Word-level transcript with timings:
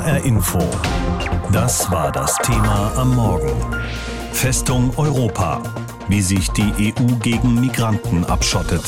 HR 0.00 0.24
Info. 0.24 0.58
Das 1.52 1.90
war 1.90 2.10
das 2.10 2.34
Thema 2.38 2.90
am 2.96 3.14
Morgen. 3.14 3.52
Festung 4.32 4.96
Europa. 4.96 5.62
Wie 6.08 6.22
sich 6.22 6.48
die 6.52 6.94
EU 6.98 7.16
gegen 7.22 7.60
Migranten 7.60 8.24
abschottet. 8.24 8.82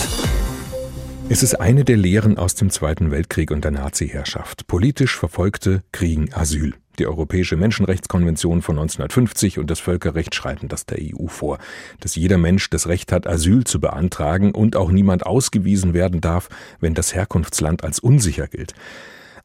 Es 1.28 1.42
ist 1.42 1.60
eine 1.60 1.84
der 1.84 1.98
Lehren 1.98 2.38
aus 2.38 2.54
dem 2.54 2.70
Zweiten 2.70 3.10
Weltkrieg 3.10 3.50
und 3.50 3.62
der 3.62 3.72
Nazi-Herrschaft. 3.72 4.66
Politisch 4.66 5.14
Verfolgte 5.18 5.82
kriegen 5.92 6.32
Asyl. 6.32 6.74
Die 6.98 7.06
Europäische 7.06 7.56
Menschenrechtskonvention 7.56 8.62
von 8.62 8.76
1950 8.76 9.58
und 9.58 9.70
das 9.70 9.80
Völkerrecht 9.80 10.34
schreiben 10.34 10.68
das 10.68 10.86
der 10.86 10.98
EU 10.98 11.26
vor, 11.26 11.58
dass 12.00 12.16
jeder 12.16 12.38
Mensch 12.38 12.70
das 12.70 12.88
Recht 12.88 13.12
hat, 13.12 13.26
Asyl 13.26 13.64
zu 13.64 13.80
beantragen 13.80 14.52
und 14.52 14.76
auch 14.76 14.90
niemand 14.90 15.26
ausgewiesen 15.26 15.92
werden 15.92 16.22
darf, 16.22 16.48
wenn 16.80 16.94
das 16.94 17.14
Herkunftsland 17.14 17.84
als 17.84 17.98
unsicher 17.98 18.48
gilt. 18.48 18.74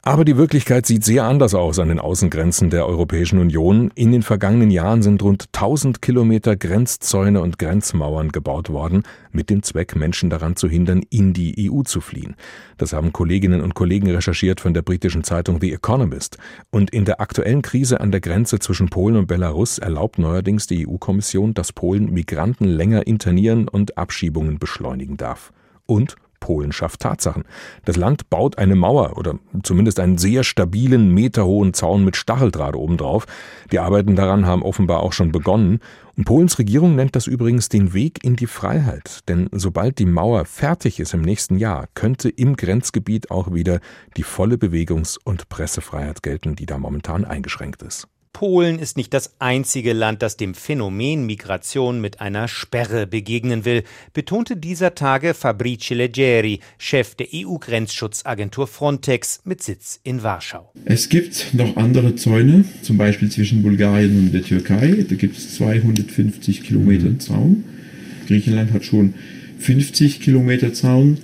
Aber 0.02 0.24
die 0.24 0.36
Wirklichkeit 0.36 0.86
sieht 0.86 1.04
sehr 1.04 1.24
anders 1.24 1.54
aus 1.54 1.78
an 1.80 1.88
den 1.88 1.98
Außengrenzen 1.98 2.70
der 2.70 2.86
Europäischen 2.86 3.40
Union. 3.40 3.90
In 3.96 4.12
den 4.12 4.22
vergangenen 4.22 4.70
Jahren 4.70 5.02
sind 5.02 5.22
rund 5.22 5.46
1000 5.52 6.00
Kilometer 6.00 6.56
Grenzzäune 6.56 7.40
und 7.42 7.58
Grenzmauern 7.58 8.30
gebaut 8.30 8.70
worden, 8.70 9.02
mit 9.32 9.50
dem 9.50 9.62
Zweck, 9.62 9.96
Menschen 9.96 10.30
daran 10.30 10.54
zu 10.54 10.68
hindern, 10.68 11.02
in 11.10 11.32
die 11.32 11.70
EU 11.70 11.82
zu 11.82 12.00
fliehen. 12.00 12.36
Das 12.76 12.92
haben 12.92 13.12
Kolleginnen 13.12 13.60
und 13.60 13.74
Kollegen 13.74 14.08
recherchiert 14.10 14.60
von 14.60 14.72
der 14.72 14.82
britischen 14.82 15.24
Zeitung 15.24 15.60
The 15.60 15.72
Economist. 15.72 16.38
Und 16.70 16.90
in 16.90 17.04
der 17.04 17.20
aktuellen 17.20 17.62
Krise 17.62 18.00
an 18.00 18.12
der 18.12 18.20
Grenze 18.20 18.60
zwischen 18.60 18.88
Polen 18.88 19.16
und 19.16 19.26
Belarus 19.26 19.78
erlaubt 19.78 20.18
neuerdings 20.20 20.68
die 20.68 20.86
EU-Kommission, 20.86 21.54
dass 21.54 21.72
Polen 21.72 22.12
Migranten 22.12 22.66
länger 22.66 23.06
internieren 23.06 23.66
und 23.68 23.98
Abschiebungen 23.98 24.60
beschleunigen 24.60 25.16
darf. 25.16 25.52
Und 25.86 26.16
Polen 26.40 26.72
schafft 26.72 27.00
Tatsachen. 27.00 27.44
Das 27.84 27.96
Land 27.96 28.30
baut 28.30 28.58
eine 28.58 28.74
Mauer 28.74 29.16
oder 29.16 29.38
zumindest 29.62 30.00
einen 30.00 30.18
sehr 30.18 30.44
stabilen, 30.44 31.12
meterhohen 31.12 31.74
Zaun 31.74 32.04
mit 32.04 32.16
Stacheldraht 32.16 32.76
obendrauf. 32.76 33.26
Die 33.72 33.78
Arbeiten 33.78 34.16
daran 34.16 34.46
haben 34.46 34.62
offenbar 34.62 35.00
auch 35.00 35.12
schon 35.12 35.32
begonnen. 35.32 35.80
Und 36.16 36.24
Polens 36.24 36.58
Regierung 36.58 36.96
nennt 36.96 37.14
das 37.14 37.26
übrigens 37.26 37.68
den 37.68 37.92
Weg 37.94 38.24
in 38.24 38.34
die 38.34 38.46
Freiheit. 38.46 39.20
Denn 39.28 39.48
sobald 39.52 39.98
die 39.98 40.06
Mauer 40.06 40.44
fertig 40.44 40.98
ist 40.98 41.14
im 41.14 41.22
nächsten 41.22 41.58
Jahr, 41.58 41.86
könnte 41.94 42.28
im 42.28 42.56
Grenzgebiet 42.56 43.30
auch 43.30 43.52
wieder 43.52 43.80
die 44.16 44.24
volle 44.24 44.56
Bewegungs- 44.56 45.18
und 45.22 45.48
Pressefreiheit 45.48 46.22
gelten, 46.22 46.56
die 46.56 46.66
da 46.66 46.78
momentan 46.78 47.24
eingeschränkt 47.24 47.82
ist. 47.82 48.08
Polen 48.38 48.78
ist 48.78 48.96
nicht 48.96 49.12
das 49.14 49.32
einzige 49.40 49.92
Land, 49.92 50.22
das 50.22 50.36
dem 50.36 50.54
Phänomen 50.54 51.26
Migration 51.26 52.00
mit 52.00 52.20
einer 52.20 52.46
Sperre 52.46 53.08
begegnen 53.08 53.64
will, 53.64 53.82
betonte 54.14 54.56
dieser 54.56 54.94
Tage 54.94 55.34
Fabrice 55.34 55.96
Leggeri, 55.96 56.60
Chef 56.78 57.16
der 57.16 57.26
EU-Grenzschutzagentur 57.34 58.68
Frontex 58.68 59.40
mit 59.42 59.60
Sitz 59.64 59.98
in 60.04 60.22
Warschau. 60.22 60.70
Es 60.84 61.08
gibt 61.08 61.52
noch 61.52 61.76
andere 61.76 62.14
Zäune, 62.14 62.64
zum 62.82 62.96
Beispiel 62.96 63.28
zwischen 63.28 63.64
Bulgarien 63.64 64.16
und 64.16 64.32
der 64.32 64.44
Türkei. 64.44 65.04
Da 65.08 65.16
gibt 65.16 65.36
es 65.36 65.56
250 65.56 66.62
Kilometer 66.62 67.18
Zaun. 67.18 67.64
Griechenland 68.28 68.72
hat 68.72 68.84
schon 68.84 69.14
50 69.58 70.20
Kilometer 70.20 70.72
Zaun. 70.72 71.18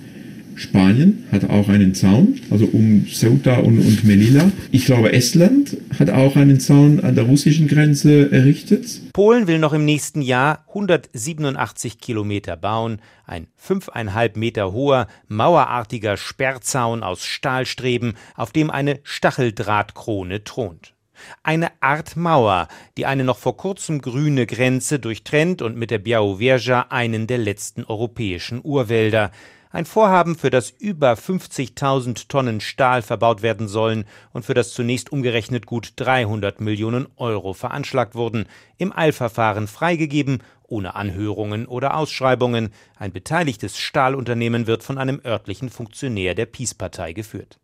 Spanien 0.55 1.25
hat 1.31 1.49
auch 1.49 1.69
einen 1.69 1.93
Zaun, 1.93 2.39
also 2.49 2.65
um 2.65 3.05
Ceuta 3.07 3.57
und, 3.57 3.79
und 3.79 4.03
Melilla. 4.03 4.51
Ich 4.71 4.85
glaube, 4.85 5.13
Estland 5.13 5.77
hat 5.99 6.09
auch 6.09 6.35
einen 6.35 6.59
Zaun 6.59 6.99
an 7.01 7.15
der 7.15 7.25
russischen 7.25 7.67
Grenze 7.67 8.31
errichtet. 8.31 9.13
Polen 9.13 9.47
will 9.47 9.59
noch 9.59 9.73
im 9.73 9.85
nächsten 9.85 10.21
Jahr 10.21 10.65
187 10.69 11.99
Kilometer 11.99 12.55
bauen. 12.55 13.01
Ein 13.25 13.47
fünfeinhalb 13.55 14.37
Meter 14.37 14.71
hoher, 14.71 15.07
mauerartiger 15.27 16.17
Sperrzaun 16.17 17.03
aus 17.03 17.25
Stahlstreben, 17.25 18.13
auf 18.35 18.51
dem 18.51 18.69
eine 18.69 18.99
Stacheldrahtkrone 19.03 20.43
thront. 20.43 20.95
Eine 21.43 21.71
Art 21.81 22.15
Mauer, 22.15 22.67
die 22.97 23.05
eine 23.05 23.23
noch 23.23 23.37
vor 23.37 23.57
kurzem 23.57 24.01
grüne 24.01 24.45
Grenze 24.45 24.99
durchtrennt 24.99 25.61
und 25.61 25.77
mit 25.77 25.91
der 25.91 25.99
Białowieża 25.99 26.87
einen 26.89 27.27
der 27.27 27.37
letzten 27.37 27.83
europäischen 27.83 28.59
Urwälder. 28.63 29.31
Ein 29.75 29.85
Vorhaben, 29.85 30.37
für 30.37 30.51
das 30.51 30.69
über 30.69 31.15
50.000 31.15 32.29
Tonnen 32.29 32.61
Stahl 32.61 33.01
verbaut 33.01 33.41
werden 33.41 33.67
sollen 33.67 34.05
und 34.31 34.45
für 34.45 34.53
das 34.53 34.71
zunächst 34.71 35.11
umgerechnet 35.11 35.65
gut 35.65 35.91
300 35.97 36.61
Millionen 36.61 37.07
Euro 37.17 37.51
veranschlagt 37.51 38.15
wurden, 38.15 38.45
im 38.77 38.97
Eilverfahren 38.97 39.67
freigegeben, 39.67 40.41
ohne 40.63 40.95
Anhörungen 40.95 41.65
oder 41.65 41.97
Ausschreibungen. 41.97 42.69
Ein 42.95 43.11
beteiligtes 43.11 43.77
Stahlunternehmen 43.77 44.65
wird 44.65 44.81
von 44.81 44.97
einem 44.97 45.19
örtlichen 45.25 45.69
Funktionär 45.69 46.35
der 46.35 46.45
Peace-Partei 46.45 47.11
geführt. 47.11 47.59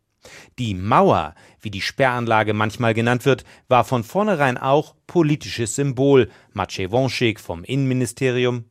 Die 0.59 0.73
Mauer, 0.73 1.33
wie 1.61 1.71
die 1.71 1.79
Sperranlage 1.79 2.53
manchmal 2.53 2.93
genannt 2.93 3.23
wird, 3.23 3.45
war 3.69 3.85
von 3.85 4.03
vornherein 4.03 4.57
auch 4.57 4.95
politisches 5.07 5.75
Symbol. 5.75 6.29
Maciej 6.51 6.91
Wąsik 6.91 7.39
vom 7.39 7.63
Innenministerium 7.63 8.65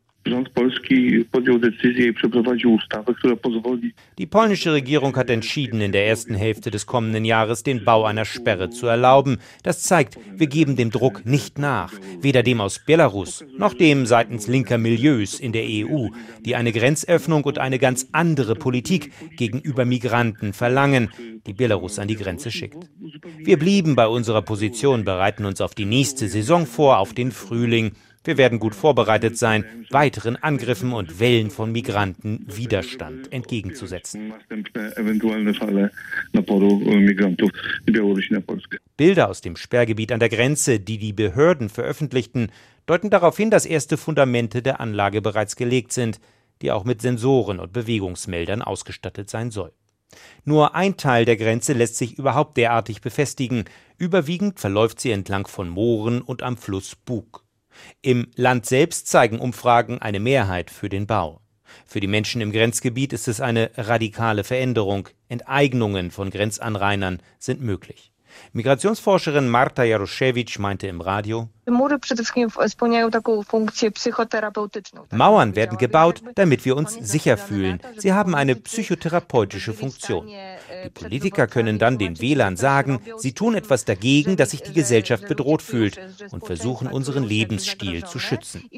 die 4.19 4.27
polnische 4.27 4.73
Regierung 4.73 5.17
hat 5.17 5.31
entschieden, 5.31 5.81
in 5.81 5.93
der 5.93 6.07
ersten 6.07 6.35
Hälfte 6.35 6.71
des 6.71 6.87
kommenden 6.87 7.25
Jahres 7.25 7.63
den 7.63 7.85
Bau 7.85 8.05
einer 8.05 8.25
Sperre 8.25 8.71
zu 8.71 8.87
erlauben. 8.87 9.39
Das 9.63 9.83
zeigt, 9.83 10.19
wir 10.35 10.47
geben 10.47 10.77
dem 10.77 10.91
Druck 10.91 11.27
nicht 11.27 11.59
nach, 11.59 11.93
weder 12.21 12.43
dem 12.43 12.61
aus 12.61 12.79
Belarus 12.85 13.45
noch 13.57 13.75
dem 13.75 14.07
seitens 14.07 14.47
linker 14.47 14.79
Milieus 14.79 15.39
in 15.41 15.53
der 15.53 15.65
EU, 15.65 16.09
die 16.45 16.57
eine 16.57 16.73
Grenzöffnung 16.73 17.45
und 17.45 17.59
eine 17.59 17.79
ganz 17.79 18.09
andere 18.13 18.55
Politik 18.55 19.13
gegenüber 19.37 19.85
Migranten 19.85 20.53
verlangen, 20.53 21.11
die 21.47 21.53
Belarus 21.53 21.99
an 21.99 22.09
die 22.09 22.17
Grenze 22.17 22.51
schickt. 22.51 22.89
Wir 23.39 23.59
blieben 23.59 23.97
bei 23.97 24.07
unserer 24.07 24.43
Position, 24.43 25.05
bereiten 25.05 25.45
uns 25.45 25.61
auf 25.61 25.75
die 25.75 25.85
nächste 25.85 26.29
Saison 26.29 26.67
vor, 26.67 26.99
auf 26.99 27.15
den 27.15 27.33
Frühling. 27.33 27.93
Wir 28.31 28.39
werden 28.39 28.61
gut 28.61 28.77
vorbereitet 28.77 29.37
sein, 29.37 29.65
weiteren 29.91 30.37
Angriffen 30.37 30.93
und 30.93 31.19
Wellen 31.19 31.51
von 31.51 31.73
Migranten 31.73 32.47
Widerstand 32.47 33.33
entgegenzusetzen. 33.33 34.33
Bilder 38.97 39.29
aus 39.29 39.41
dem 39.41 39.57
Sperrgebiet 39.57 40.13
an 40.13 40.21
der 40.21 40.29
Grenze, 40.29 40.79
die 40.79 40.99
die 40.99 41.13
Behörden 41.13 41.69
veröffentlichten, 41.69 42.53
deuten 42.87 43.11
darauf 43.11 43.37
hin, 43.37 43.51
dass 43.51 43.67
erste 43.67 43.97
Fundamente 43.97 44.63
der 44.63 44.79
Anlage 44.79 45.23
bereits 45.23 45.57
gelegt 45.57 45.91
sind, 45.91 46.21
die 46.63 46.71
auch 46.71 46.85
mit 46.85 47.03
Sensoren 47.03 47.59
und 47.59 47.73
Bewegungsmeldern 47.73 48.63
ausgestattet 48.63 49.29
sein 49.29 49.51
soll. 49.51 49.73
Nur 50.45 50.77
ein 50.77 50.97
Teil 50.97 51.25
der 51.25 51.37
Grenze 51.37 51.73
lässt 51.73 51.97
sich 51.97 52.17
überhaupt 52.17 52.57
derartig 52.57 53.01
befestigen. 53.01 53.65
Überwiegend 53.99 54.61
verläuft 54.61 55.01
sie 55.01 55.11
entlang 55.11 55.49
von 55.49 55.69
Mooren 55.69 56.23
und 56.23 56.45
am 56.45 56.57
Fluss 56.57 56.95
Bug. 56.95 57.45
Im 58.03 58.29
Land 58.35 58.67
selbst 58.67 59.09
zeigen 59.09 59.39
Umfragen 59.39 60.01
eine 60.01 60.21
Mehrheit 60.21 60.71
für 60.71 60.89
den 60.89 61.07
Bau. 61.07 61.41
Für 61.87 62.01
die 62.01 62.07
Menschen 62.07 62.41
im 62.41 62.53
Grenzgebiet 62.53 63.13
ist 63.13 63.29
es 63.29 63.41
eine 63.41 63.71
radikale 63.77 64.45
Veränderung. 64.45 65.09
Enteignungen 65.29 66.11
von 66.11 66.31
Grenzanrainern 66.31 67.23
sind 67.39 67.61
möglich. 67.61 68.10
Migrationsforscherin 68.53 69.49
Marta 69.49 69.85
Jaroszewicz 69.85 70.59
meinte 70.59 70.87
im 70.87 71.01
Radio, 71.01 71.49
Mauern 75.13 75.57
werden 75.57 75.79
gebaut, 75.79 76.23
damit 76.35 76.65
wir 76.65 76.77
uns 76.77 76.95
sicher 76.95 77.37
fühlen. 77.37 77.81
Sie 77.97 78.13
haben 78.13 78.35
eine 78.35 78.57
psychotherapeutische 78.57 79.73
Funktion. 79.73 80.27
Die 80.27 80.91
Politiker 80.91 81.47
können 81.47 81.79
dann 81.79 81.99
den 81.99 82.21
Wählern 82.21 82.57
sagen, 82.57 83.01
sie 83.19 83.33
tun 83.33 83.55
etwas 83.55 83.85
dagegen, 83.85 84.37
dass 84.37 84.51
sich 84.51 84.63
die 84.63 84.73
Gesellschaft 84.73 85.29
bedroht 85.29 85.63
fühlt 85.63 86.01
und 86.31 86.45
versuchen, 86.45 86.89
unseren 86.89 87.25
Lebensstil 87.25 88.05
zu 88.05 88.19
schützen. 88.19 88.69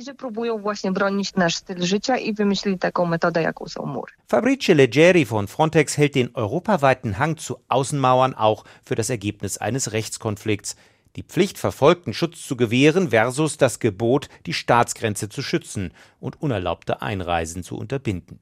Fabrice 4.27 4.73
Leggeri 4.73 5.25
von 5.25 5.49
Frontex 5.49 5.97
hält 5.97 6.15
den 6.15 6.35
europaweiten 6.35 7.19
Hang 7.19 7.37
zu 7.37 7.59
Außenmauern 7.69 8.35
auch 8.35 8.65
für 8.83 8.95
das 8.95 9.11
Ergebnis 9.11 9.42
eines 9.59 9.93
Rechtskonflikts 9.93 10.77
die 11.17 11.23
Pflicht, 11.23 11.59
Verfolgten 11.59 12.15
Schutz 12.15 12.47
zu 12.47 12.57
gewähren 12.57 13.11
versus 13.11 13.59
das 13.59 13.81
Gebot, 13.81 14.29
die 14.47 14.55
Staatsgrenze 14.55 15.29
zu 15.29 15.43
schützen 15.43 15.91
und 16.21 16.41
unerlaubte 16.41 17.03
Einreisen 17.03 17.63
zu 17.63 17.77
unterbinden. 17.77 18.39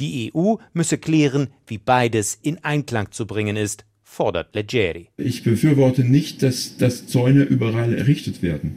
Die 0.00 0.32
EU 0.34 0.54
müsse 0.72 0.98
klären, 0.98 1.48
wie 1.66 1.78
beides 1.78 2.38
in 2.40 2.62
Einklang 2.64 3.10
zu 3.10 3.26
bringen 3.26 3.56
ist, 3.56 3.84
fordert 4.02 4.54
Leggeri. 4.54 5.08
Ich 5.16 5.42
befürworte 5.42 6.02
nicht, 6.02 6.42
dass, 6.42 6.76
dass 6.78 7.06
Zäune 7.08 7.42
überall 7.42 7.92
errichtet 7.92 8.42
werden. 8.42 8.76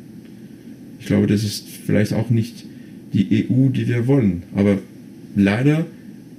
Ich 1.00 1.06
glaube, 1.06 1.28
das 1.28 1.44
ist 1.44 1.68
vielleicht 1.68 2.14
auch 2.14 2.30
nicht 2.30 2.66
die 3.14 3.48
EU, 3.50 3.70
die 3.70 3.88
wir 3.88 4.08
wollen. 4.08 4.44
Aber 4.56 4.78
leider 5.36 5.86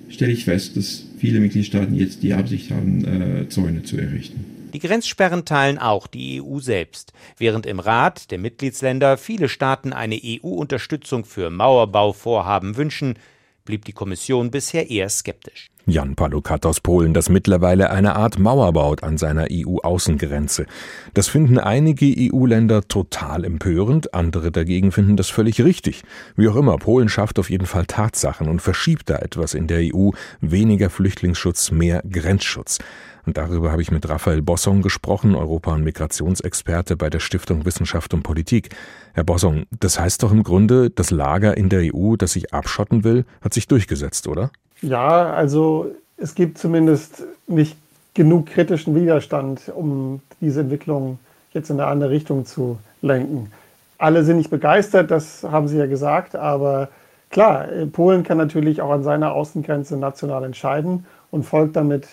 stelle 0.09 0.33
ich 0.33 0.45
fest, 0.45 0.77
dass 0.77 1.07
viele 1.19 1.41
Mitgliedstaaten 1.41 1.95
jetzt 1.95 2.23
die 2.23 2.35
Absicht 2.35 2.71
haben, 2.71 3.05
äh, 3.05 3.49
Zäune 3.49 3.83
zu 3.83 3.97
errichten. 3.97 4.52
Die 4.73 4.79
Grenzsperren 4.79 5.45
teilen 5.45 5.79
auch 5.79 6.07
die 6.07 6.41
EU 6.43 6.59
selbst. 6.59 7.13
Während 7.37 7.67
im 7.67 7.79
Rat 7.79 8.31
der 8.31 8.39
Mitgliedsländer 8.39 9.19
viele 9.19 9.51
Staaten 9.51 9.93
eine 9.93 10.19
EU-Unterstützung 10.25 11.27
für 11.27 11.51
Mauerbauvorhaben 11.51 12.77
wünschen, 12.77 13.19
blieb 13.67 13.85
die 13.85 13.93
Kommission 13.93 14.51
bisher 14.51 14.89
eher 14.89 15.11
skeptisch. 15.11 15.72
Jan 15.87 16.15
Palukat 16.15 16.65
aus 16.65 16.81
Polen, 16.81 17.13
das 17.13 17.29
mittlerweile 17.29 17.91
eine 17.91 18.15
Art 18.15 18.39
Mauer 18.39 18.73
baut 18.73 19.03
an 19.03 19.19
seiner 19.19 19.47
EU-Außengrenze. 19.51 20.67
Das 21.13 21.29
finden 21.29 21.59
einige 21.59 22.07
EU-Länder 22.07 22.83
total 22.83 23.45
empörend, 23.45 24.15
andere 24.15 24.53
dagegen 24.53 24.93
finden 24.93 25.17
das 25.17 25.29
völlig 25.29 25.61
richtig. 25.61 26.03
Wie 26.37 26.49
auch 26.49 26.55
immer, 26.55 26.79
Polen 26.79 27.09
schafft 27.09 27.41
auf 27.41 27.51
jeden 27.51 27.67
Fall 27.67 27.87
Tatsachen 27.87 28.49
und 28.49 28.63
verschiebt 28.63 29.11
da 29.11 29.17
etwas 29.17 29.55
in 29.55 29.67
der 29.67 29.81
EU. 29.93 30.11
Weniger 30.41 30.89
Flüchtlingsschutz, 30.89 31.73
mehr 31.73 32.03
Grenzschutz. 32.09 32.79
Und 33.27 33.37
darüber 33.37 33.71
habe 33.71 33.83
ich 33.83 33.91
mit 33.91 34.09
Raphael 34.09 34.43
Bossong 34.43 34.83
gesprochen, 34.83 35.35
Europa- 35.35 35.75
und 35.75 35.85
Migrationsexperte 35.85 36.97
bei 36.97 37.11
der 37.11 37.21
Stiftung 37.21 37.65
Wissenschaft 37.65 38.15
und 38.15 38.23
Politik. 38.23 38.71
Herr 39.15 39.25
Bossong, 39.25 39.65
das 39.79 39.99
heißt 39.99 40.23
doch 40.23 40.33
im 40.33 40.43
Grunde, 40.43 40.91
das 40.91 41.11
Lager 41.11 41.57
in 41.57 41.69
der 41.69 41.95
EU, 41.95 42.17
das 42.17 42.33
sich 42.33 42.53
abschotten 42.53 43.05
will, 43.05 43.25
hat 43.41 43.55
sich 43.55 43.69
durchgesetzt, 43.69 44.27
oder? 44.27 44.51
Ja, 44.83 45.33
also 45.33 45.95
es 46.17 46.35
gibt 46.35 46.59
zumindest 46.59 47.25
nicht 47.47 47.77
genug 48.15 48.47
kritischen 48.47 48.95
Widerstand, 48.95 49.73
um 49.75 50.21
diese 50.41 50.61
Entwicklung 50.61 51.19
jetzt 51.53 51.71
in 51.71 51.81
eine 51.81 51.89
andere 51.89 52.11
Richtung 52.11 52.45
zu 52.45 52.79
lenken. 53.01 53.51
Alle 53.99 54.25
sind 54.25 54.39
nicht 54.39 54.51
begeistert, 54.51 55.11
das 55.11 55.45
haben 55.45 55.69
Sie 55.69 55.79
ja 55.79 55.87
gesagt, 55.87 56.35
aber 56.35 56.89
klar, 57.31 57.67
Polen 57.93 58.25
kann 58.25 58.39
natürlich 58.39 58.83
auch 58.83 58.91
an 58.91 59.05
seiner 59.05 59.33
Außengrenze 59.33 59.97
national 59.97 60.45
entscheiden 60.45 61.07
und 61.31 61.45
folgt 61.45 61.77
damit 61.77 62.09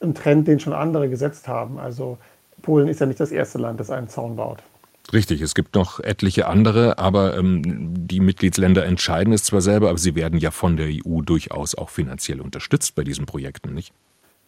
ein 0.00 0.14
Trend, 0.14 0.48
den 0.48 0.60
schon 0.60 0.72
andere 0.72 1.08
gesetzt 1.08 1.46
haben. 1.46 1.78
Also 1.78 2.18
Polen 2.62 2.88
ist 2.88 3.00
ja 3.00 3.06
nicht 3.06 3.20
das 3.20 3.30
erste 3.30 3.58
Land, 3.58 3.80
das 3.80 3.90
einen 3.90 4.08
Zaun 4.08 4.36
baut. 4.36 4.62
Richtig, 5.12 5.42
es 5.42 5.54
gibt 5.54 5.74
noch 5.74 6.00
etliche 6.00 6.46
andere, 6.46 6.98
aber 6.98 7.36
ähm, 7.36 7.62
die 7.64 8.20
Mitgliedsländer 8.20 8.84
entscheiden 8.86 9.32
es 9.32 9.44
zwar 9.44 9.60
selber, 9.60 9.90
aber 9.90 9.98
sie 9.98 10.14
werden 10.14 10.38
ja 10.38 10.50
von 10.50 10.76
der 10.76 10.88
EU 10.88 11.20
durchaus 11.20 11.74
auch 11.74 11.90
finanziell 11.90 12.40
unterstützt 12.40 12.94
bei 12.94 13.04
diesen 13.04 13.26
Projekten, 13.26 13.74
nicht? 13.74 13.92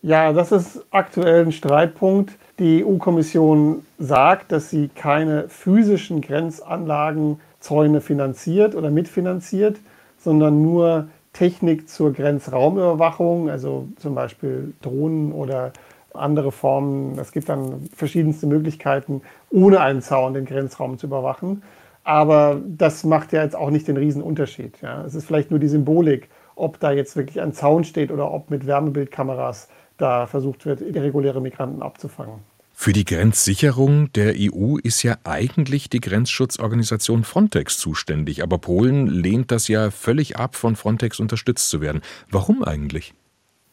Ja, 0.02 0.32
das 0.32 0.52
ist 0.52 0.84
aktuell 0.90 1.44
ein 1.44 1.52
Streitpunkt. 1.52 2.32
Die 2.58 2.84
EU-Kommission 2.84 3.84
sagt, 3.98 4.52
dass 4.52 4.70
sie 4.70 4.88
keine 4.88 5.48
physischen 5.48 6.20
Grenzanlagenzäune 6.20 8.00
finanziert 8.00 8.74
oder 8.74 8.90
mitfinanziert, 8.90 9.78
sondern 10.18 10.62
nur 10.62 11.08
Technik 11.32 11.88
zur 11.88 12.12
Grenzraumüberwachung, 12.12 13.50
also 13.50 13.88
zum 13.96 14.14
Beispiel 14.14 14.72
Drohnen 14.80 15.32
oder 15.32 15.72
andere 16.16 16.52
Formen. 16.52 17.18
Es 17.18 17.32
gibt 17.32 17.48
dann 17.48 17.88
verschiedenste 17.94 18.46
Möglichkeiten, 18.46 19.22
ohne 19.50 19.80
einen 19.80 20.02
Zaun 20.02 20.34
den 20.34 20.44
Grenzraum 20.44 20.98
zu 20.98 21.06
überwachen. 21.06 21.62
Aber 22.04 22.60
das 22.64 23.04
macht 23.04 23.32
ja 23.32 23.42
jetzt 23.42 23.56
auch 23.56 23.70
nicht 23.70 23.88
den 23.88 23.96
Riesenunterschied. 23.96 24.80
Ja. 24.80 25.04
Es 25.04 25.14
ist 25.14 25.26
vielleicht 25.26 25.50
nur 25.50 25.58
die 25.58 25.68
Symbolik, 25.68 26.28
ob 26.54 26.78
da 26.78 26.92
jetzt 26.92 27.16
wirklich 27.16 27.40
ein 27.40 27.52
Zaun 27.52 27.84
steht 27.84 28.10
oder 28.10 28.30
ob 28.30 28.50
mit 28.50 28.66
Wärmebildkameras 28.66 29.68
da 29.96 30.26
versucht 30.26 30.66
wird, 30.66 30.80
irreguläre 30.82 31.40
Migranten 31.40 31.82
abzufangen. 31.82 32.40
Für 32.78 32.92
die 32.92 33.06
Grenzsicherung 33.06 34.12
der 34.12 34.34
EU 34.36 34.76
ist 34.76 35.02
ja 35.02 35.16
eigentlich 35.24 35.88
die 35.88 36.00
Grenzschutzorganisation 36.00 37.24
Frontex 37.24 37.78
zuständig, 37.78 38.42
aber 38.42 38.58
Polen 38.58 39.06
lehnt 39.06 39.50
das 39.50 39.66
ja 39.66 39.90
völlig 39.90 40.36
ab, 40.36 40.54
von 40.54 40.76
Frontex 40.76 41.18
unterstützt 41.18 41.70
zu 41.70 41.80
werden. 41.80 42.02
Warum 42.30 42.62
eigentlich? 42.62 43.14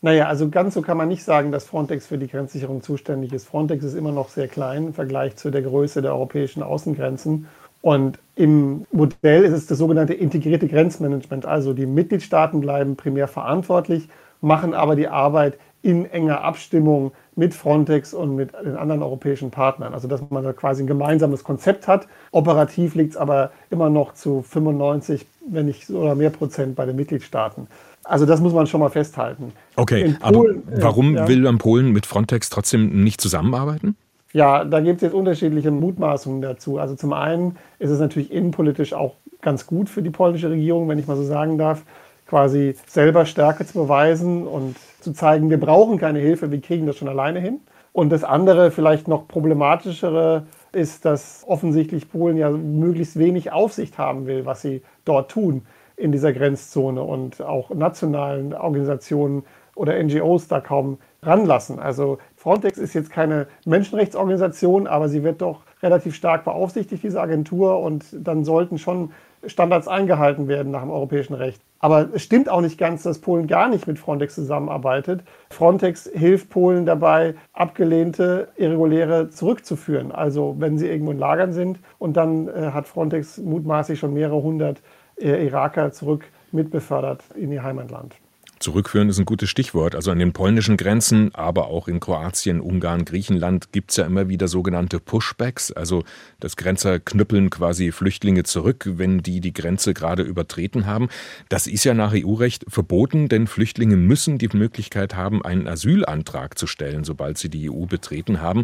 Naja, 0.03 0.27
also 0.27 0.49
ganz 0.49 0.73
so 0.73 0.81
kann 0.81 0.97
man 0.97 1.07
nicht 1.07 1.23
sagen, 1.23 1.53
dass 1.53 1.63
Frontex 1.63 2.07
für 2.07 2.17
die 2.17 2.27
Grenzsicherung 2.27 2.81
zuständig 2.81 3.31
ist. 3.31 3.47
Frontex 3.47 3.85
ist 3.85 3.93
immer 3.93 4.11
noch 4.11 4.27
sehr 4.27 4.49
klein 4.49 4.87
im 4.87 4.93
Vergleich 4.93 5.37
zu 5.37 5.49
der 5.49 5.61
Größe 5.61 6.01
der 6.01 6.11
europäischen 6.11 6.61
Außengrenzen. 6.61 7.47
Und 7.81 8.19
im 8.35 8.85
Modell 8.91 9.45
ist 9.45 9.53
es 9.53 9.65
das 9.65 9.77
sogenannte 9.77 10.13
integrierte 10.13 10.67
Grenzmanagement. 10.67 11.45
Also 11.45 11.71
die 11.71 11.85
Mitgliedstaaten 11.85 12.59
bleiben 12.59 12.97
primär 12.97 13.29
verantwortlich, 13.29 14.09
machen 14.41 14.73
aber 14.73 14.97
die 14.97 15.07
Arbeit 15.07 15.57
in 15.83 16.05
enger 16.05 16.41
Abstimmung 16.41 17.13
mit 17.37 17.53
Frontex 17.53 18.13
und 18.13 18.35
mit 18.35 18.53
den 18.53 18.75
anderen 18.75 19.03
europäischen 19.03 19.51
Partnern. 19.51 19.93
Also 19.93 20.09
dass 20.09 20.29
man 20.29 20.43
da 20.43 20.51
quasi 20.51 20.83
ein 20.83 20.87
gemeinsames 20.87 21.45
Konzept 21.45 21.87
hat. 21.87 22.09
Operativ 22.31 22.95
liegt 22.95 23.11
es 23.11 23.17
aber 23.17 23.51
immer 23.69 23.89
noch 23.89 24.13
zu 24.13 24.41
95, 24.41 25.25
wenn 25.47 25.65
nicht 25.65 25.89
oder 25.89 26.15
mehr 26.15 26.29
Prozent 26.29 26.75
bei 26.75 26.85
den 26.85 26.95
Mitgliedstaaten. 26.95 27.67
Also 28.03 28.25
das 28.25 28.41
muss 28.41 28.53
man 28.53 28.67
schon 28.67 28.81
mal 28.81 28.89
festhalten. 28.89 29.53
Okay, 29.75 30.03
Polen, 30.03 30.17
aber 30.21 30.43
warum 30.81 31.15
äh, 31.15 31.19
ja. 31.19 31.27
will 31.27 31.41
man 31.41 31.57
Polen 31.57 31.91
mit 31.91 32.05
Frontex 32.05 32.49
trotzdem 32.49 33.03
nicht 33.03 33.21
zusammenarbeiten? 33.21 33.95
Ja, 34.33 34.65
da 34.65 34.79
gibt 34.79 34.97
es 34.97 35.03
jetzt 35.03 35.13
unterschiedliche 35.13 35.71
Mutmaßungen 35.71 36.41
dazu. 36.41 36.79
Also 36.79 36.95
zum 36.95 37.13
einen 37.13 37.55
ist 37.79 37.91
es 37.91 37.99
natürlich 37.99 38.31
innenpolitisch 38.31 38.93
auch 38.93 39.15
ganz 39.41 39.67
gut 39.67 39.89
für 39.89 40.01
die 40.01 40.09
polnische 40.09 40.49
Regierung, 40.49 40.89
wenn 40.89 40.97
ich 40.97 41.07
mal 41.07 41.15
so 41.15 41.23
sagen 41.23 41.57
darf, 41.57 41.83
quasi 42.25 42.75
selber 42.87 43.25
Stärke 43.25 43.65
zu 43.65 43.73
beweisen 43.73 44.47
und 44.47 44.75
zu 45.01 45.13
zeigen, 45.13 45.49
wir 45.49 45.59
brauchen 45.59 45.99
keine 45.99 46.19
Hilfe, 46.19 46.49
wir 46.49 46.61
kriegen 46.61 46.87
das 46.87 46.97
schon 46.97 47.09
alleine 47.09 47.39
hin. 47.39 47.59
Und 47.91 48.09
das 48.09 48.23
andere, 48.23 48.71
vielleicht 48.71 49.07
noch 49.07 49.27
problematischere, 49.27 50.47
ist, 50.75 51.05
dass 51.05 51.43
offensichtlich 51.47 52.09
Polen 52.11 52.37
ja 52.37 52.49
möglichst 52.49 53.17
wenig 53.17 53.51
Aufsicht 53.51 53.97
haben 53.97 54.25
will, 54.25 54.45
was 54.45 54.61
sie 54.61 54.81
dort 55.05 55.31
tun 55.31 55.65
in 55.95 56.11
dieser 56.11 56.33
Grenzzone 56.33 57.01
und 57.01 57.41
auch 57.41 57.69
nationalen 57.69 58.53
Organisationen 58.53 59.43
oder 59.75 60.01
NGOs 60.01 60.47
da 60.47 60.59
kaum 60.59 60.97
ranlassen. 61.21 61.79
Also 61.79 62.17
Frontex 62.35 62.77
ist 62.77 62.93
jetzt 62.93 63.09
keine 63.09 63.47
Menschenrechtsorganisation, 63.65 64.87
aber 64.87 65.09
sie 65.09 65.23
wird 65.23 65.41
doch 65.41 65.61
relativ 65.81 66.15
stark 66.15 66.43
beaufsichtigt, 66.43 67.03
diese 67.03 67.21
Agentur, 67.21 67.79
und 67.79 68.05
dann 68.13 68.43
sollten 68.43 68.77
schon 68.77 69.11
Standards 69.45 69.87
eingehalten 69.87 70.47
werden 70.47 70.71
nach 70.71 70.81
dem 70.81 70.91
europäischen 70.91 71.33
Recht. 71.33 71.61
Aber 71.83 72.07
es 72.13 72.23
stimmt 72.23 72.47
auch 72.47 72.61
nicht 72.61 72.77
ganz, 72.77 73.03
dass 73.03 73.19
Polen 73.19 73.45
gar 73.45 73.67
nicht 73.67 73.87
mit 73.87 73.99
Frontex 73.99 74.35
zusammenarbeitet. 74.35 75.21
Frontex 75.49 76.09
hilft 76.13 76.49
Polen 76.49 76.85
dabei, 76.85 77.35
abgelehnte 77.51 78.47
Irreguläre 78.55 79.29
zurückzuführen. 79.29 80.13
Also 80.13 80.55
wenn 80.59 80.77
sie 80.77 80.87
irgendwo 80.87 81.11
in 81.11 81.19
Lagern 81.19 81.51
sind 81.51 81.79
und 81.99 82.15
dann 82.15 82.47
äh, 82.47 82.71
hat 82.73 82.87
Frontex 82.87 83.37
mutmaßlich 83.37 83.99
schon 83.99 84.13
mehrere 84.13 84.41
hundert 84.41 84.81
äh, 85.19 85.45
Iraker 85.45 85.91
zurück 85.91 86.23
mitbefördert 86.53 87.21
in 87.35 87.51
ihr 87.51 87.63
Heimatland. 87.63 88.15
Zurückführen 88.63 89.09
ist 89.09 89.19
ein 89.19 89.25
gutes 89.25 89.49
Stichwort. 89.49 89.93
Also 89.93 90.09
an 90.09 90.19
den 90.19 90.31
polnischen 90.31 90.77
Grenzen, 90.77 91.35
aber 91.35 91.67
auch 91.67 91.89
in 91.89 91.99
Kroatien, 91.99 92.61
Ungarn, 92.61 93.03
Griechenland 93.03 93.73
gibt 93.73 93.91
es 93.91 93.97
ja 93.97 94.05
immer 94.05 94.29
wieder 94.29 94.47
sogenannte 94.47 95.01
Pushbacks. 95.01 95.73
Also 95.73 96.05
das 96.39 96.55
Grenzer 96.55 97.01
knüppeln 97.01 97.49
quasi 97.49 97.91
Flüchtlinge 97.91 98.43
zurück, 98.43 98.87
wenn 98.93 99.19
die 99.19 99.41
die 99.41 99.51
Grenze 99.51 99.93
gerade 99.93 100.23
übertreten 100.23 100.85
haben. 100.85 101.09
Das 101.49 101.67
ist 101.67 101.83
ja 101.83 101.93
nach 101.93 102.13
EU-Recht 102.15 102.63
verboten, 102.69 103.27
denn 103.27 103.47
Flüchtlinge 103.47 103.97
müssen 103.97 104.37
die 104.37 104.47
Möglichkeit 104.47 105.13
haben, 105.13 105.43
einen 105.43 105.67
Asylantrag 105.67 106.57
zu 106.57 106.65
stellen, 106.65 107.03
sobald 107.03 107.37
sie 107.37 107.49
die 107.49 107.69
EU 107.69 107.85
betreten 107.85 108.39
haben. 108.39 108.63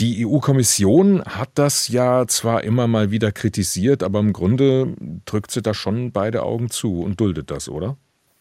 Die 0.00 0.26
EU-Kommission 0.26 1.22
hat 1.24 1.50
das 1.54 1.88
ja 1.88 2.26
zwar 2.26 2.62
immer 2.62 2.88
mal 2.88 3.10
wieder 3.10 3.32
kritisiert, 3.32 4.02
aber 4.02 4.18
im 4.18 4.34
Grunde 4.34 4.94
drückt 5.24 5.50
sie 5.50 5.62
da 5.62 5.72
schon 5.72 6.12
beide 6.12 6.42
Augen 6.42 6.68
zu 6.68 7.00
und 7.00 7.20
duldet 7.20 7.50
das, 7.50 7.70
oder? 7.70 7.96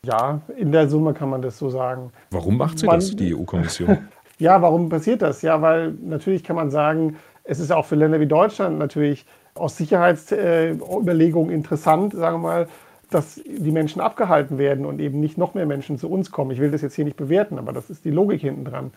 Ja, 0.05 0.41
in 0.57 0.72
der 0.72 0.89
Summe 0.89 1.13
kann 1.13 1.29
man 1.29 1.41
das 1.41 1.57
so 1.57 1.69
sagen. 1.69 2.12
Warum 2.31 2.57
macht 2.57 2.79
sie 2.79 2.86
man, 2.86 3.00
das, 3.00 3.15
die 3.15 3.33
EU-Kommission? 3.33 4.00
ja, 4.38 4.62
warum 4.62 4.89
passiert 4.89 5.22
das? 5.22 5.41
Ja, 5.41 5.62
weil 5.62 5.93
natürlich 6.03 6.43
kann 6.43 6.57
man 6.57 6.72
sagen, 6.72 7.15
es 7.45 7.60
ist 7.60 7.72
auch 7.72 7.86
für 7.86 7.95
Länder 7.95 8.19
wie 8.19 8.27
Deutschland 8.27 8.79
natürlich 8.79 9.25
aus 9.55 9.77
Sicherheitsüberlegungen 9.77 11.51
äh, 11.51 11.55
interessant, 11.55 12.13
sagen 12.13 12.38
wir 12.38 12.48
mal, 12.48 12.67
dass 13.12 13.36
die 13.45 13.72
Menschen 13.72 14.01
abgehalten 14.01 14.57
werden 14.57 14.86
und 14.86 15.00
eben 15.00 15.19
nicht 15.19 15.38
noch 15.38 15.53
mehr 15.53 15.65
Menschen 15.65 15.98
zu 15.98 16.10
uns 16.10 16.31
kommen. 16.31 16.51
Ich 16.51 16.60
will 16.60 16.72
das 16.72 16.81
jetzt 16.81 16.95
hier 16.95 17.05
nicht 17.05 17.17
bewerten, 17.17 17.57
aber 17.57 17.72
das 17.72 17.89
ist 17.89 18.03
die 18.03 18.12
Logik 18.12 18.41
hinten 18.41 18.65
dran. 18.65 18.91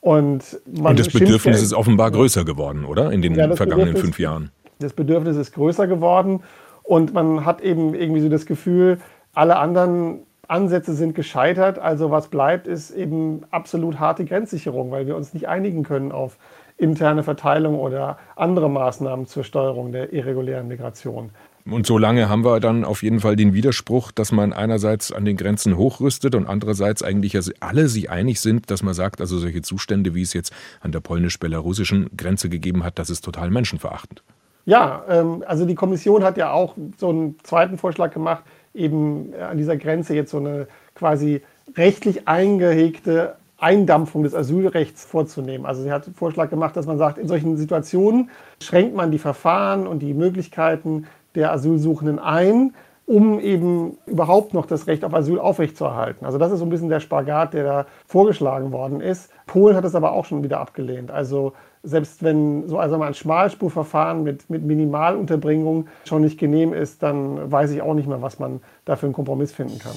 Und, 0.00 0.60
und 0.66 0.98
das 0.98 1.08
Bedürfnis 1.08 1.60
ist 1.60 1.74
offenbar 1.74 2.10
größer 2.10 2.44
geworden, 2.44 2.84
oder? 2.84 3.10
In 3.10 3.20
den 3.20 3.34
ja, 3.34 3.54
vergangenen 3.54 3.96
fünf 3.96 4.18
Jahren. 4.18 4.50
Das 4.78 4.92
Bedürfnis 4.92 5.36
ist 5.36 5.52
größer 5.52 5.88
geworden 5.88 6.40
und 6.84 7.12
man 7.12 7.44
hat 7.44 7.60
eben 7.60 7.94
irgendwie 7.94 8.20
so 8.20 8.28
das 8.28 8.46
Gefühl, 8.46 8.98
alle 9.34 9.56
anderen 9.56 10.20
Ansätze 10.48 10.94
sind 10.94 11.14
gescheitert. 11.14 11.78
Also 11.78 12.10
was 12.10 12.28
bleibt, 12.28 12.66
ist 12.66 12.90
eben 12.90 13.42
absolut 13.50 14.00
harte 14.00 14.24
Grenzsicherung, 14.24 14.90
weil 14.90 15.06
wir 15.06 15.16
uns 15.16 15.34
nicht 15.34 15.46
einigen 15.48 15.84
können 15.84 16.10
auf 16.10 16.38
interne 16.78 17.22
Verteilung 17.22 17.78
oder 17.78 18.18
andere 18.36 18.70
Maßnahmen 18.70 19.26
zur 19.26 19.44
Steuerung 19.44 19.92
der 19.92 20.12
irregulären 20.12 20.68
Migration. 20.68 21.30
Und 21.70 21.86
so 21.86 21.98
lange 21.98 22.30
haben 22.30 22.44
wir 22.44 22.60
dann 22.60 22.84
auf 22.84 23.02
jeden 23.02 23.20
Fall 23.20 23.36
den 23.36 23.52
Widerspruch, 23.52 24.10
dass 24.10 24.32
man 24.32 24.54
einerseits 24.54 25.12
an 25.12 25.26
den 25.26 25.36
Grenzen 25.36 25.76
hochrüstet 25.76 26.34
und 26.34 26.46
andererseits 26.46 27.02
eigentlich 27.02 27.38
alle 27.60 27.88
sich 27.88 28.10
einig 28.10 28.40
sind, 28.40 28.70
dass 28.70 28.82
man 28.82 28.94
sagt, 28.94 29.20
also 29.20 29.38
solche 29.38 29.60
Zustände, 29.60 30.14
wie 30.14 30.22
es 30.22 30.32
jetzt 30.32 30.52
an 30.80 30.92
der 30.92 31.00
polnisch-belarussischen 31.00 32.08
Grenze 32.16 32.48
gegeben 32.48 32.84
hat, 32.84 32.98
das 32.98 33.10
ist 33.10 33.22
total 33.22 33.50
menschenverachtend. 33.50 34.22
Ja, 34.64 35.04
ähm, 35.08 35.44
also 35.46 35.66
die 35.66 35.74
Kommission 35.74 36.24
hat 36.24 36.36
ja 36.36 36.52
auch 36.52 36.74
so 36.96 37.10
einen 37.10 37.36
zweiten 37.42 37.76
Vorschlag 37.76 38.12
gemacht, 38.12 38.44
eben 38.78 39.32
an 39.34 39.58
dieser 39.58 39.76
Grenze 39.76 40.14
jetzt 40.14 40.30
so 40.30 40.38
eine 40.38 40.68
quasi 40.94 41.42
rechtlich 41.76 42.26
eingehegte 42.26 43.36
Eindampfung 43.58 44.22
des 44.22 44.34
Asylrechts 44.34 45.04
vorzunehmen. 45.04 45.66
Also 45.66 45.82
sie 45.82 45.90
hat 45.90 46.06
den 46.06 46.14
Vorschlag 46.14 46.48
gemacht, 46.48 46.76
dass 46.76 46.86
man 46.86 46.96
sagt, 46.96 47.18
in 47.18 47.26
solchen 47.26 47.56
Situationen 47.56 48.30
schränkt 48.62 48.94
man 48.94 49.10
die 49.10 49.18
Verfahren 49.18 49.86
und 49.86 49.98
die 49.98 50.14
Möglichkeiten 50.14 51.06
der 51.34 51.52
Asylsuchenden 51.52 52.18
ein, 52.18 52.74
um 53.06 53.40
eben 53.40 53.96
überhaupt 54.06 54.54
noch 54.54 54.66
das 54.66 54.86
Recht 54.86 55.04
auf 55.04 55.14
Asyl 55.14 55.38
aufrechtzuerhalten. 55.40 56.26
Also 56.26 56.38
das 56.38 56.52
ist 56.52 56.58
so 56.58 56.66
ein 56.66 56.70
bisschen 56.70 56.90
der 56.90 57.00
Spagat, 57.00 57.54
der 57.54 57.64
da 57.64 57.86
vorgeschlagen 58.06 58.70
worden 58.70 59.00
ist. 59.00 59.30
Polen 59.46 59.74
hat 59.74 59.84
es 59.84 59.94
aber 59.94 60.12
auch 60.12 60.26
schon 60.26 60.44
wieder 60.44 60.60
abgelehnt. 60.60 61.10
Also 61.10 61.54
selbst 61.82 62.22
wenn 62.22 62.68
so 62.68 62.78
also 62.78 63.00
ein 63.00 63.14
Schmalspurverfahren 63.14 64.22
mit, 64.22 64.50
mit 64.50 64.64
Minimalunterbringung 64.64 65.86
schon 66.04 66.22
nicht 66.22 66.38
genehm 66.38 66.72
ist, 66.72 67.02
dann 67.02 67.50
weiß 67.50 67.70
ich 67.70 67.82
auch 67.82 67.94
nicht 67.94 68.08
mehr, 68.08 68.22
was 68.22 68.38
man 68.38 68.60
da 68.84 68.96
für 68.96 69.06
einen 69.06 69.12
Kompromiss 69.12 69.52
finden 69.52 69.78
kann. 69.78 69.94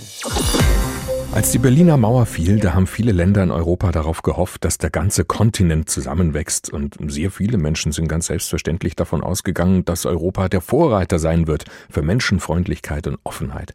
Als 1.34 1.52
die 1.52 1.60
Berliner 1.60 1.96
Mauer 1.96 2.26
fiel, 2.26 2.60
da 2.60 2.74
haben 2.74 2.88
viele 2.88 3.14
Länder 3.14 3.42
in 3.42 3.52
Europa 3.52 3.94
darauf 3.94 4.22
gehofft, 4.22 4.66
dass 4.66 4.78
der 4.78 4.90
ganze 4.90 5.24
Kontinent 5.24 5.90
zusammenwächst. 5.90 6.72
Und 6.74 6.98
sehr 7.08 7.32
viele 7.32 7.58
Menschen 7.58 7.94
sind 7.94 8.10
ganz 8.10 8.28
selbstverständlich 8.28 8.98
davon 8.98 9.24
ausgegangen, 9.24 9.86
dass 9.86 10.06
Europa 10.06 10.50
der 10.50 10.60
Vorreiter 10.60 11.20
sein 11.20 11.48
wird 11.48 11.66
für 11.90 12.02
Menschenfreundlichkeit 12.02 13.08
und 13.08 13.18
Offenheit. 13.24 13.72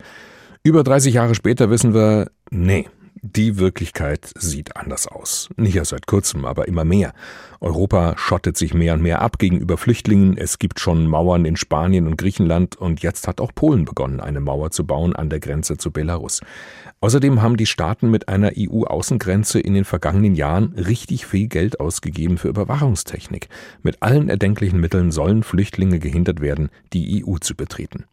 Über 0.64 0.82
30 0.82 1.14
Jahre 1.14 1.34
später 1.34 1.70
wissen 1.70 1.94
wir, 1.94 2.30
nee, 2.50 2.88
die 3.34 3.58
Wirklichkeit 3.58 4.32
sieht 4.36 4.76
anders 4.76 5.08
aus. 5.08 5.48
Nicht 5.56 5.76
erst 5.76 5.90
seit 5.90 6.06
kurzem, 6.06 6.44
aber 6.44 6.68
immer 6.68 6.84
mehr. 6.84 7.12
Europa 7.60 8.14
schottet 8.16 8.56
sich 8.56 8.74
mehr 8.74 8.94
und 8.94 9.02
mehr 9.02 9.20
ab 9.20 9.38
gegenüber 9.38 9.76
Flüchtlingen. 9.76 10.36
Es 10.36 10.58
gibt 10.58 10.78
schon 10.78 11.06
Mauern 11.06 11.44
in 11.44 11.56
Spanien 11.56 12.06
und 12.06 12.16
Griechenland 12.16 12.76
und 12.76 13.02
jetzt 13.02 13.26
hat 13.26 13.40
auch 13.40 13.52
Polen 13.54 13.84
begonnen, 13.84 14.20
eine 14.20 14.40
Mauer 14.40 14.70
zu 14.70 14.86
bauen 14.86 15.16
an 15.16 15.30
der 15.30 15.40
Grenze 15.40 15.76
zu 15.76 15.90
Belarus. 15.90 16.40
Außerdem 17.00 17.42
haben 17.42 17.56
die 17.56 17.66
Staaten 17.66 18.10
mit 18.10 18.28
einer 18.28 18.52
EU-Außengrenze 18.56 19.60
in 19.60 19.74
den 19.74 19.84
vergangenen 19.84 20.34
Jahren 20.34 20.72
richtig 20.74 21.26
viel 21.26 21.48
Geld 21.48 21.80
ausgegeben 21.80 22.38
für 22.38 22.48
Überwachungstechnik. 22.48 23.48
Mit 23.82 24.02
allen 24.02 24.28
erdenklichen 24.28 24.80
Mitteln 24.80 25.10
sollen 25.10 25.42
Flüchtlinge 25.42 25.98
gehindert 25.98 26.40
werden, 26.40 26.70
die 26.92 27.24
EU 27.24 27.38
zu 27.38 27.54
betreten. 27.54 28.04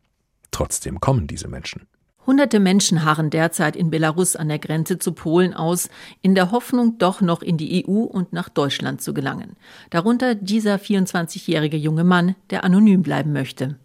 Trotzdem 0.52 1.00
kommen 1.00 1.28
diese 1.28 1.48
Menschen. 1.48 1.88
Hunderte 2.26 2.60
Menschen 2.60 3.04
harren 3.04 3.30
derzeit 3.30 3.76
in 3.76 3.90
Belarus 3.90 4.36
an 4.36 4.48
der 4.48 4.60
Grenze 4.60 4.98
zu 4.98 5.12
Polen 5.12 5.54
aus, 5.54 5.90
in 6.22 6.36
der 6.36 6.52
Hoffnung, 6.52 6.98
doch 6.98 7.20
noch 7.22 7.42
in 7.42 7.58
die 7.58 7.86
EU 7.86 8.02
und 8.04 8.32
nach 8.32 8.50
Deutschland 8.50 9.02
zu 9.02 9.14
gelangen. 9.14 9.58
Darunter 9.90 10.34
dieser 10.36 10.76
24-jährige 10.76 11.78
junge 11.78 12.04
Mann, 12.04 12.36
der 12.50 12.64
anonym 12.64 13.04
bleiben 13.04 13.34
möchte. 13.34 13.78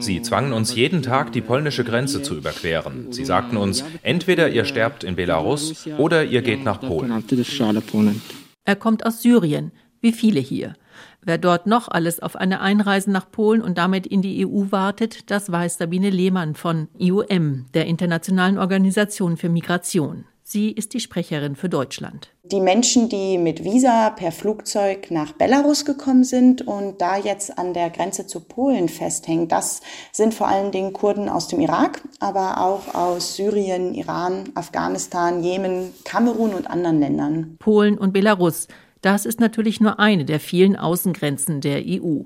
Sie 0.00 0.22
zwangen 0.22 0.52
uns 0.52 0.74
jeden 0.74 1.02
Tag, 1.02 1.32
die 1.32 1.42
polnische 1.42 1.84
Grenze 1.84 2.22
zu 2.22 2.34
überqueren. 2.36 3.12
Sie 3.12 3.24
sagten 3.26 3.58
uns, 3.58 3.84
entweder 4.02 4.48
ihr 4.48 4.64
sterbt 4.64 5.04
in 5.04 5.16
Belarus 5.16 5.86
oder 5.98 6.24
ihr 6.24 6.40
geht 6.40 6.64
nach 6.64 6.80
Polen. 6.80 7.22
Er 8.64 8.76
kommt 8.76 9.04
aus 9.04 9.22
Syrien, 9.22 9.72
wie 10.00 10.12
viele 10.12 10.40
hier. 10.40 10.74
Wer 11.26 11.38
dort 11.38 11.66
noch 11.66 11.88
alles 11.88 12.20
auf 12.20 12.36
eine 12.36 12.60
Einreise 12.60 13.10
nach 13.10 13.28
Polen 13.28 13.60
und 13.60 13.78
damit 13.78 14.06
in 14.06 14.22
die 14.22 14.46
EU 14.46 14.70
wartet, 14.70 15.28
das 15.28 15.50
weiß 15.50 15.76
Sabine 15.76 16.08
Lehmann 16.08 16.54
von 16.54 16.86
IOM, 16.98 17.66
der 17.74 17.86
Internationalen 17.86 18.58
Organisation 18.58 19.36
für 19.36 19.48
Migration. 19.48 20.24
Sie 20.44 20.70
ist 20.70 20.94
die 20.94 21.00
Sprecherin 21.00 21.56
für 21.56 21.68
Deutschland. 21.68 22.30
Die 22.44 22.60
Menschen, 22.60 23.08
die 23.08 23.38
mit 23.38 23.64
Visa 23.64 24.10
per 24.10 24.30
Flugzeug 24.30 25.10
nach 25.10 25.32
Belarus 25.32 25.84
gekommen 25.84 26.22
sind 26.22 26.64
und 26.64 27.00
da 27.00 27.16
jetzt 27.16 27.58
an 27.58 27.74
der 27.74 27.90
Grenze 27.90 28.28
zu 28.28 28.38
Polen 28.38 28.88
festhängen, 28.88 29.48
das 29.48 29.80
sind 30.12 30.32
vor 30.32 30.46
allen 30.46 30.70
Dingen 30.70 30.92
Kurden 30.92 31.28
aus 31.28 31.48
dem 31.48 31.58
Irak, 31.58 32.02
aber 32.20 32.60
auch 32.60 32.94
aus 32.94 33.34
Syrien, 33.34 33.94
Iran, 33.94 34.44
Afghanistan, 34.54 35.42
Jemen, 35.42 35.92
Kamerun 36.04 36.54
und 36.54 36.70
anderen 36.70 37.00
Ländern. 37.00 37.56
Polen 37.58 37.98
und 37.98 38.12
Belarus 38.12 38.68
das 39.02 39.26
ist 39.26 39.40
natürlich 39.40 39.80
nur 39.80 39.98
eine 39.98 40.24
der 40.24 40.40
vielen 40.40 40.76
Außengrenzen 40.76 41.60
der 41.60 41.82
EU. 41.86 42.22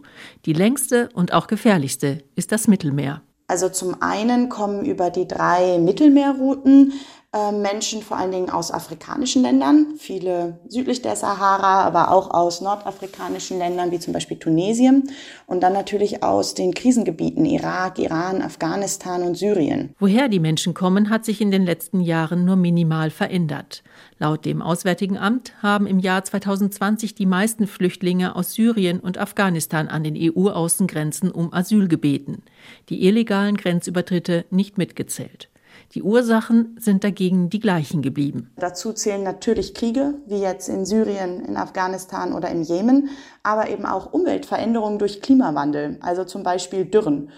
Die 0.46 0.52
längste 0.52 1.08
und 1.14 1.32
auch 1.32 1.46
gefährlichste 1.46 2.22
ist 2.36 2.52
das 2.52 2.68
Mittelmeer. 2.68 3.22
Also 3.48 3.68
zum 3.68 4.00
einen 4.00 4.48
kommen 4.48 4.84
über 4.84 5.10
die 5.10 5.26
drei 5.26 5.78
Mittelmeerrouten 5.78 6.92
äh, 7.32 7.52
Menschen 7.52 8.02
vor 8.02 8.16
allen 8.16 8.32
Dingen 8.32 8.50
aus 8.50 8.72
afrikanischen 8.72 9.42
Ländern, 9.42 9.94
viele 9.99 10.58
südlich 10.66 11.00
der 11.00 11.14
Sahara, 11.14 11.82
aber 11.84 12.10
auch 12.10 12.30
aus 12.30 12.60
nordafrikanischen 12.60 13.56
Ländern 13.58 13.92
wie 13.92 14.00
zum 14.00 14.12
Beispiel 14.12 14.37
Tunesien 14.37 15.08
und 15.46 15.62
dann 15.62 15.72
natürlich 15.72 16.25
aus 16.25 16.54
den 16.54 16.75
Krisengebieten 16.75 17.44
Irak, 17.44 18.00
Iran, 18.00 18.42
Afghanistan 18.42 19.22
und 19.22 19.37
Syrien. 19.37 19.94
Woher 20.00 20.28
die 20.28 20.40
Menschen 20.40 20.75
kommen, 20.75 21.08
hat 21.08 21.25
sich 21.25 21.40
in 21.40 21.52
den 21.52 21.64
letzten 21.64 22.00
Jahren 22.00 22.44
nur 22.44 22.56
minimal 22.56 23.10
verändert. 23.10 23.84
Laut 24.18 24.44
dem 24.44 24.60
Auswärtigen 24.60 25.16
Amt 25.16 25.52
haben 25.62 25.87
im 25.87 26.00
Jahr 26.00 26.25
2020 26.25 27.14
die 27.14 27.26
meisten 27.26 27.68
Flüchtlinge 27.68 28.34
aus 28.34 28.54
Syrien 28.54 28.99
und 28.99 29.18
Afghanistan 29.18 29.87
an 29.87 30.02
den 30.02 30.16
EU-Außengrenzen 30.16 31.30
um 31.30 31.54
Asyl 31.54 31.87
gebeten, 31.87 32.42
die 32.88 33.06
illegalen 33.06 33.56
Grenzübertritte 33.56 34.46
nicht 34.50 34.78
mitgezählt. 34.78 35.49
Die 35.94 36.04
Ursachen 36.04 36.76
sind 36.78 37.02
dagegen 37.02 37.50
die 37.50 37.59
gleichen 37.59 38.00
geblieben. 38.00 38.52
Dazu 38.56 38.92
zählen 38.92 39.25
natürlich 39.25 39.75
Kriege, 39.75 40.14
wie 40.26 40.40
jetzt 40.40 40.68
in 40.68 40.87
Syrien, 40.87 41.44
in 41.44 41.56
Afghanistan 41.56 42.32
oder 42.32 42.49
im 42.49 42.62
Jemen, 42.62 43.09
aber 43.42 43.68
eben 43.70 43.85
auch 43.87 44.12
Umweltveränderungen 44.12 45.00
durch 45.00 45.20
Klimawandel, 45.20 45.99
also 46.00 46.23
zum 46.25 46.44
Beispiel 46.44 46.85
Dürren. 46.85 47.30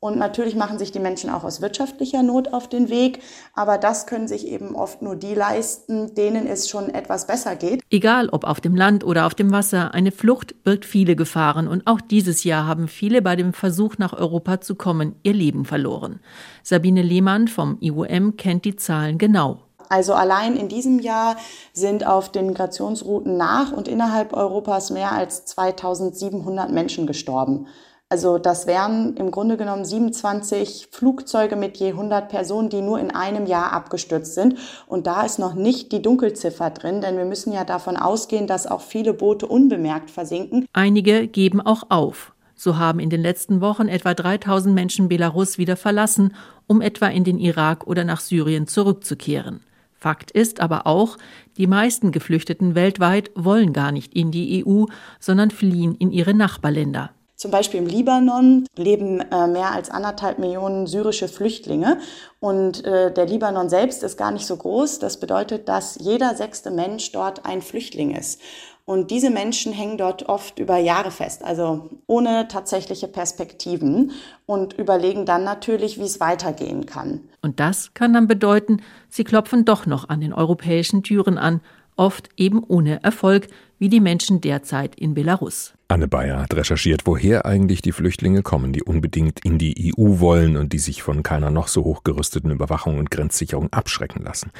Und 0.00 0.16
natürlich 0.16 0.54
machen 0.54 0.78
sich 0.78 0.92
die 0.92 1.00
Menschen 1.00 1.28
auch 1.28 1.42
aus 1.42 1.60
wirtschaftlicher 1.60 2.22
Not 2.22 2.52
auf 2.52 2.68
den 2.68 2.88
Weg, 2.88 3.20
aber 3.54 3.78
das 3.78 4.06
können 4.06 4.28
sich 4.28 4.46
eben 4.46 4.76
oft 4.76 5.02
nur 5.02 5.16
die 5.16 5.34
leisten, 5.34 6.14
denen 6.14 6.46
es 6.46 6.68
schon 6.68 6.88
etwas 6.88 7.26
besser 7.26 7.56
geht. 7.56 7.82
Egal 7.90 8.28
ob 8.28 8.44
auf 8.44 8.60
dem 8.60 8.76
Land 8.76 9.02
oder 9.02 9.26
auf 9.26 9.34
dem 9.34 9.50
Wasser, 9.50 9.94
eine 9.94 10.12
Flucht 10.12 10.62
birgt 10.62 10.84
viele 10.84 11.16
Gefahren 11.16 11.66
und 11.66 11.88
auch 11.88 12.00
dieses 12.00 12.44
Jahr 12.44 12.64
haben 12.64 12.86
viele 12.86 13.22
bei 13.22 13.34
dem 13.34 13.52
Versuch 13.52 13.98
nach 13.98 14.12
Europa 14.12 14.60
zu 14.60 14.76
kommen 14.76 15.16
ihr 15.24 15.34
Leben 15.34 15.64
verloren. 15.64 16.20
Sabine 16.62 17.02
Lehmann 17.02 17.48
vom 17.48 17.78
IOM 17.80 18.36
kennt 18.36 18.64
die 18.66 18.76
Zahlen 18.76 19.18
genau. 19.18 19.58
Also 19.88 20.12
allein 20.14 20.56
in 20.56 20.68
diesem 20.68 20.98
Jahr 20.98 21.36
sind 21.72 22.06
auf 22.06 22.30
den 22.30 22.46
Migrationsrouten 22.46 23.36
nach 23.36 23.72
und 23.72 23.88
innerhalb 23.88 24.32
Europas 24.32 24.90
mehr 24.90 25.12
als 25.12 25.44
2700 25.46 26.70
Menschen 26.70 27.06
gestorben. 27.06 27.66
Also 28.10 28.38
das 28.38 28.66
wären 28.66 29.16
im 29.18 29.30
Grunde 29.30 29.58
genommen 29.58 29.84
27 29.84 30.88
Flugzeuge 30.90 31.56
mit 31.56 31.76
je 31.76 31.88
100 31.88 32.30
Personen, 32.30 32.70
die 32.70 32.80
nur 32.80 32.98
in 32.98 33.10
einem 33.10 33.44
Jahr 33.44 33.72
abgestürzt 33.74 34.34
sind. 34.34 34.56
Und 34.86 35.06
da 35.06 35.26
ist 35.26 35.38
noch 35.38 35.52
nicht 35.52 35.92
die 35.92 36.00
Dunkelziffer 36.00 36.70
drin, 36.70 37.02
denn 37.02 37.18
wir 37.18 37.26
müssen 37.26 37.52
ja 37.52 37.64
davon 37.64 37.98
ausgehen, 37.98 38.46
dass 38.46 38.66
auch 38.66 38.80
viele 38.80 39.12
Boote 39.12 39.46
unbemerkt 39.46 40.10
versinken. 40.10 40.64
Einige 40.72 41.28
geben 41.28 41.60
auch 41.60 41.90
auf. 41.90 42.32
So 42.54 42.78
haben 42.78 42.98
in 42.98 43.10
den 43.10 43.20
letzten 43.20 43.60
Wochen 43.60 43.88
etwa 43.88 44.14
3000 44.14 44.74
Menschen 44.74 45.08
Belarus 45.08 45.58
wieder 45.58 45.76
verlassen, 45.76 46.34
um 46.66 46.80
etwa 46.80 47.08
in 47.08 47.24
den 47.24 47.38
Irak 47.38 47.86
oder 47.86 48.04
nach 48.04 48.20
Syrien 48.20 48.66
zurückzukehren. 48.66 49.60
Fakt 49.92 50.30
ist 50.30 50.60
aber 50.60 50.86
auch, 50.86 51.18
die 51.58 51.66
meisten 51.66 52.10
Geflüchteten 52.10 52.74
weltweit 52.74 53.30
wollen 53.34 53.74
gar 53.74 53.92
nicht 53.92 54.14
in 54.14 54.30
die 54.30 54.64
EU, 54.64 54.86
sondern 55.20 55.50
fliehen 55.50 55.94
in 55.96 56.10
ihre 56.10 56.32
Nachbarländer. 56.32 57.10
Zum 57.38 57.52
Beispiel 57.52 57.78
im 57.78 57.86
Libanon 57.86 58.66
leben 58.76 59.20
äh, 59.20 59.46
mehr 59.46 59.70
als 59.70 59.90
anderthalb 59.90 60.40
Millionen 60.40 60.88
syrische 60.88 61.28
Flüchtlinge 61.28 62.00
und 62.40 62.84
äh, 62.84 63.14
der 63.14 63.26
Libanon 63.26 63.68
selbst 63.68 64.02
ist 64.02 64.16
gar 64.16 64.32
nicht 64.32 64.44
so 64.44 64.56
groß. 64.56 64.98
Das 64.98 65.20
bedeutet, 65.20 65.68
dass 65.68 65.98
jeder 66.00 66.34
sechste 66.34 66.72
Mensch 66.72 67.12
dort 67.12 67.46
ein 67.46 67.62
Flüchtling 67.62 68.10
ist. 68.10 68.40
Und 68.86 69.12
diese 69.12 69.30
Menschen 69.30 69.72
hängen 69.72 69.98
dort 69.98 70.28
oft 70.28 70.58
über 70.58 70.78
Jahre 70.78 71.12
fest, 71.12 71.44
also 71.44 71.88
ohne 72.08 72.48
tatsächliche 72.48 73.06
Perspektiven 73.06 74.10
und 74.44 74.72
überlegen 74.72 75.24
dann 75.24 75.44
natürlich, 75.44 75.96
wie 75.98 76.06
es 76.06 76.18
weitergehen 76.18 76.86
kann. 76.86 77.20
Und 77.40 77.60
das 77.60 77.94
kann 77.94 78.14
dann 78.14 78.26
bedeuten, 78.26 78.82
sie 79.10 79.22
klopfen 79.22 79.64
doch 79.64 79.86
noch 79.86 80.08
an 80.08 80.20
den 80.20 80.32
europäischen 80.32 81.04
Türen 81.04 81.38
an, 81.38 81.60
oft 81.94 82.30
eben 82.36 82.64
ohne 82.66 83.02
Erfolg, 83.04 83.48
wie 83.78 83.88
die 83.88 84.00
Menschen 84.00 84.40
derzeit 84.40 84.94
in 84.96 85.14
Belarus. 85.14 85.74
Anne 85.90 86.06
Bayer 86.06 86.42
hat 86.42 86.54
recherchiert, 86.54 87.06
woher 87.06 87.46
eigentlich 87.46 87.80
die 87.80 87.92
Flüchtlinge 87.92 88.42
kommen, 88.42 88.74
die 88.74 88.82
unbedingt 88.82 89.40
in 89.42 89.56
die 89.56 89.94
EU 89.96 90.20
wollen 90.20 90.58
und 90.58 90.74
die 90.74 90.78
sich 90.78 91.02
von 91.02 91.22
keiner 91.22 91.50
noch 91.50 91.68
so 91.68 91.82
hochgerüsteten 91.82 92.50
Überwachung 92.50 92.98
und 92.98 93.10
Grenzsicherung 93.10 93.72
abschrecken 93.72 94.22
lassen. 94.22 94.50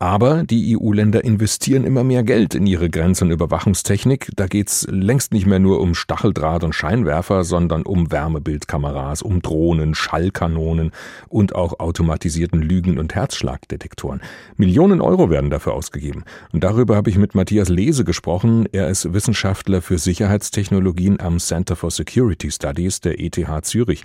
Aber 0.00 0.42
die 0.42 0.76
EU-Länder 0.76 1.24
investieren 1.24 1.84
immer 1.84 2.02
mehr 2.02 2.24
Geld 2.24 2.54
in 2.56 2.66
ihre 2.66 2.90
Grenz- 2.90 3.22
und 3.22 3.30
Überwachungstechnik. 3.30 4.32
Da 4.34 4.48
geht's 4.48 4.86
längst 4.90 5.32
nicht 5.32 5.46
mehr 5.46 5.60
nur 5.60 5.80
um 5.80 5.94
Stacheldraht 5.94 6.64
und 6.64 6.74
Scheinwerfer, 6.74 7.44
sondern 7.44 7.84
um 7.84 8.10
Wärmebildkameras, 8.10 9.22
um 9.22 9.40
Drohnen, 9.40 9.94
Schallkanonen 9.94 10.90
und 11.28 11.54
auch 11.54 11.78
automatisierten 11.78 12.60
Lügen- 12.60 12.98
und 12.98 13.14
Herzschlagdetektoren. 13.14 14.20
Millionen 14.56 15.00
Euro 15.00 15.30
werden 15.30 15.50
dafür 15.50 15.74
ausgegeben. 15.74 16.24
Und 16.52 16.64
darüber 16.64 16.96
habe 16.96 17.08
ich 17.08 17.16
mit 17.16 17.36
Matthias 17.36 17.68
Lese 17.68 18.04
gesprochen. 18.04 18.53
Er 18.72 18.88
ist 18.88 19.12
Wissenschaftler 19.12 19.82
für 19.82 19.98
Sicherheitstechnologien 19.98 21.20
am 21.20 21.38
Center 21.38 21.76
for 21.76 21.90
Security 21.90 22.50
Studies 22.50 23.00
der 23.00 23.20
ETH 23.20 23.64
Zürich. 23.64 24.02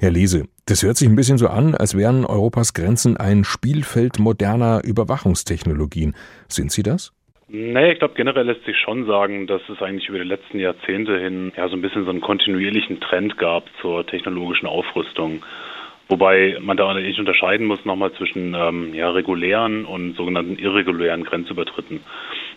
Herr 0.00 0.12
Lese, 0.12 0.44
das 0.66 0.82
hört 0.82 0.96
sich 0.96 1.08
ein 1.08 1.16
bisschen 1.16 1.38
so 1.38 1.48
an, 1.48 1.74
als 1.74 1.96
wären 1.96 2.24
Europas 2.24 2.72
Grenzen 2.72 3.16
ein 3.16 3.42
Spielfeld 3.42 4.18
moderner 4.18 4.82
Überwachungstechnologien. 4.84 6.14
Sind 6.46 6.70
sie 6.70 6.84
das? 6.84 7.12
Nee, 7.48 7.92
ich 7.92 7.98
glaube, 7.98 8.14
generell 8.14 8.46
lässt 8.46 8.64
sich 8.64 8.76
schon 8.76 9.06
sagen, 9.06 9.46
dass 9.46 9.62
es 9.68 9.80
eigentlich 9.80 10.08
über 10.08 10.18
die 10.18 10.28
letzten 10.28 10.58
Jahrzehnte 10.58 11.18
hin 11.18 11.50
ja 11.56 11.68
so 11.68 11.76
ein 11.76 11.82
bisschen 11.82 12.04
so 12.04 12.10
einen 12.10 12.20
kontinuierlichen 12.20 13.00
Trend 13.00 13.38
gab 13.38 13.64
zur 13.80 14.06
technologischen 14.06 14.66
Aufrüstung. 14.66 15.42
Wobei 16.08 16.56
man 16.60 16.76
da 16.76 16.92
nicht 16.94 17.18
unterscheiden 17.18 17.66
muss 17.66 17.84
nochmal 17.84 18.12
zwischen 18.12 18.54
ähm, 18.54 18.94
ja, 18.94 19.10
regulären 19.10 19.84
und 19.84 20.14
sogenannten 20.16 20.58
irregulären 20.58 21.24
Grenzübertritten. 21.24 22.00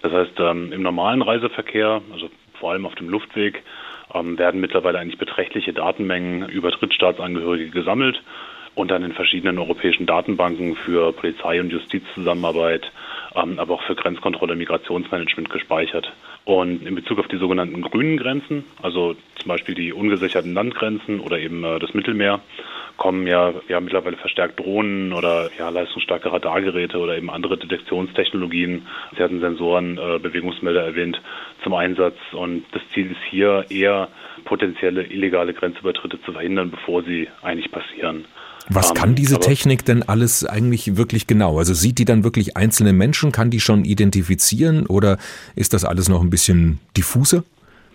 Das 0.02 0.12
heißt, 0.12 0.40
ähm, 0.40 0.72
im 0.72 0.82
normalen 0.82 1.22
Reiseverkehr, 1.22 2.02
also 2.12 2.30
vor 2.60 2.72
allem 2.72 2.86
auf 2.86 2.96
dem 2.96 3.10
Luftweg, 3.10 3.64
ähm, 4.14 4.38
werden 4.38 4.62
mittlerweile 4.62 5.00
eigentlich 5.00 5.18
beträchtliche 5.18 5.74
Datenmengen 5.74 6.50
über 6.50 6.72
Drittstaatsangehörige 6.72 7.70
gesammelt 7.70 8.22
und 8.76 8.90
dann 8.90 9.04
in 9.04 9.14
verschiedenen 9.14 9.60
europäischen 9.60 10.06
Datenbanken 10.06 10.76
für 10.76 11.12
Polizei- 11.12 11.60
und 11.60 11.72
Justizzusammenarbeit, 11.72 12.92
ähm, 13.36 13.60
aber 13.60 13.76
auch 13.76 13.84
für 13.84 13.96
Grenzkontrolle, 13.96 14.56
Migrationsmanagement 14.56 15.50
gespeichert. 15.50 16.12
Und 16.46 16.86
in 16.88 16.96
Bezug 16.96 17.20
auf 17.20 17.28
die 17.28 17.38
sogenannten 17.38 17.82
grünen 17.82 18.18
Grenzen, 18.18 18.64
also 18.82 19.16
zum 19.36 19.48
Beispiel 19.48 19.76
die 19.76 19.94
ungesicherten 19.94 20.54
Landgrenzen 20.54 21.20
oder 21.20 21.38
eben 21.38 21.64
äh, 21.64 21.80
das 21.80 21.94
Mittelmeer, 21.94 22.40
kommen 23.02 23.26
ja, 23.26 23.52
ja 23.68 23.82
mittlerweile 23.82 24.16
verstärkt 24.16 24.60
Drohnen 24.60 25.12
oder 25.12 25.50
ja, 25.58 25.70
leistungsstarke 25.70 26.32
Radargeräte 26.32 27.00
oder 27.00 27.18
eben 27.18 27.32
andere 27.32 27.58
Detektionstechnologien. 27.58 28.86
Sie 29.18 29.24
hatten 29.24 29.40
Sensoren, 29.40 29.98
äh, 29.98 30.20
Bewegungsmelder 30.20 30.86
erwähnt, 30.86 31.20
zum 31.64 31.74
Einsatz. 31.74 32.16
Und 32.32 32.64
das 32.74 32.84
Ziel 32.94 33.10
ist 33.10 33.22
hier 33.28 33.66
eher 33.70 34.08
potenzielle 34.46 35.04
illegale 35.04 35.56
Grenzübertritte 35.56 36.22
zu 36.22 36.32
verhindern, 36.34 36.70
bevor 36.70 37.02
sie 37.02 37.28
eigentlich 37.42 37.72
passieren. 37.72 38.26
Was 38.70 38.94
kann 38.94 39.16
diese 39.16 39.40
Technik 39.40 39.84
denn 39.84 40.04
alles 40.04 40.46
eigentlich 40.46 40.96
wirklich 40.96 41.26
genau? 41.26 41.58
Also 41.58 41.74
sieht 41.74 41.98
die 41.98 42.06
dann 42.06 42.24
wirklich 42.24 42.56
einzelne 42.56 42.94
Menschen? 42.94 43.32
Kann 43.32 43.50
die 43.50 43.62
schon 43.62 43.84
identifizieren 43.84 44.86
oder 44.86 45.18
ist 45.56 45.74
das 45.74 45.86
alles 45.86 46.08
noch 46.08 46.22
ein 46.22 46.30
bisschen 46.30 46.80
diffuse? 46.96 47.44